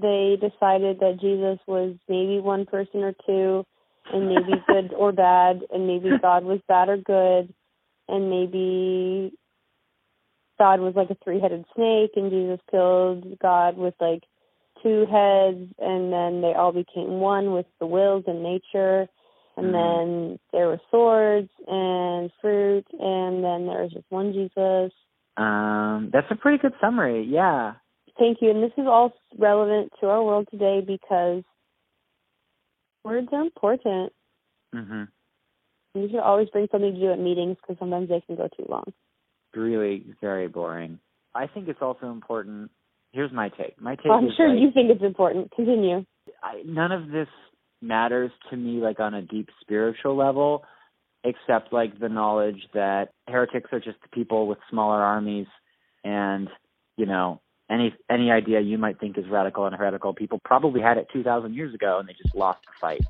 they 0.00 0.36
decided 0.40 1.00
that 1.00 1.18
Jesus 1.20 1.58
was 1.66 1.96
maybe 2.08 2.38
one 2.40 2.66
person 2.66 3.02
or 3.02 3.14
two, 3.26 3.66
and 4.12 4.28
maybe 4.28 4.62
good 4.68 4.92
or 4.96 5.12
bad, 5.12 5.62
and 5.72 5.86
maybe 5.86 6.16
God 6.22 6.44
was 6.44 6.60
bad 6.68 6.88
or 6.88 6.96
good, 6.98 7.52
and 8.08 8.30
maybe 8.30 9.32
God 10.58 10.80
was 10.80 10.94
like 10.94 11.10
a 11.10 11.16
three 11.24 11.40
headed 11.40 11.64
snake, 11.74 12.12
and 12.16 12.30
Jesus 12.30 12.60
killed 12.70 13.38
God 13.40 13.76
with 13.76 13.94
like 14.00 14.22
two 14.82 15.06
heads, 15.10 15.72
and 15.78 16.12
then 16.12 16.40
they 16.42 16.54
all 16.54 16.72
became 16.72 17.20
one 17.20 17.52
with 17.52 17.66
the 17.80 17.86
wills 17.86 18.24
and 18.26 18.42
nature. 18.42 19.08
And 19.56 19.68
Mhm. 19.68 19.72
then 19.72 20.38
there 20.52 20.68
were 20.68 20.80
swords 20.90 21.50
and 21.66 22.30
fruit, 22.40 22.86
and 22.92 23.42
then 23.42 23.66
there 23.66 23.82
was 23.82 23.92
just 23.92 24.10
one 24.10 24.32
Jesus 24.32 24.92
Um, 25.38 26.08
that's 26.12 26.30
a 26.30 26.34
pretty 26.36 26.58
good 26.58 26.72
summary. 26.80 27.22
Yeah. 27.24 27.74
Thank 28.18 28.38
you. 28.40 28.50
And 28.50 28.62
this 28.62 28.72
is 28.76 28.86
all 28.86 29.12
relevant 29.38 29.92
to 30.00 30.08
our 30.08 30.22
world 30.22 30.48
today 30.50 30.80
because 30.80 31.42
words 33.04 33.28
are 33.32 33.42
important. 33.42 34.12
Mhm. 34.74 35.08
You 35.94 36.08
should 36.08 36.20
always 36.20 36.48
bring 36.50 36.68
something 36.68 36.94
to 36.94 37.00
do 37.00 37.12
at 37.12 37.18
meetings 37.18 37.56
because 37.56 37.78
sometimes 37.78 38.08
they 38.08 38.20
can 38.22 38.36
go 38.36 38.48
too 38.48 38.66
long. 38.68 38.92
Really 39.54 40.04
very 40.20 40.48
boring. 40.48 40.98
I 41.34 41.46
think 41.46 41.68
it's 41.68 41.80
also 41.80 42.10
important. 42.10 42.70
Here's 43.12 43.32
my 43.32 43.48
take. 43.50 43.80
My 43.80 43.96
take 43.96 44.06
Well, 44.06 44.18
I'm 44.18 44.30
sure 44.32 44.50
like, 44.50 44.60
you 44.60 44.70
think 44.72 44.90
it's 44.90 45.02
important. 45.02 45.50
Continue. 45.52 46.04
I, 46.42 46.62
none 46.64 46.92
of 46.92 47.08
this 47.08 47.28
matters 47.80 48.30
to 48.50 48.56
me 48.56 48.80
like 48.80 49.00
on 49.00 49.14
a 49.14 49.22
deep 49.22 49.48
spiritual 49.60 50.16
level 50.16 50.64
except 51.24 51.72
like 51.72 51.98
the 51.98 52.08
knowledge 52.08 52.68
that 52.72 53.10
heretics 53.28 53.72
are 53.72 53.80
just 53.80 53.98
people 54.12 54.46
with 54.46 54.58
smaller 54.70 55.02
armies 55.02 55.46
and 56.04 56.48
you 56.96 57.04
know 57.04 57.40
any 57.70 57.94
any 58.08 58.30
idea 58.30 58.60
you 58.60 58.78
might 58.78 58.98
think 59.00 59.18
is 59.18 59.26
radical 59.28 59.66
and 59.66 59.74
heretical. 59.74 60.14
People 60.14 60.40
probably 60.44 60.80
had 60.80 60.98
it 60.98 61.08
2000 61.12 61.54
years 61.54 61.74
ago 61.74 61.98
and 61.98 62.08
they 62.08 62.14
just 62.14 62.34
lost 62.34 62.60
the 62.64 62.72
fight 62.80 63.00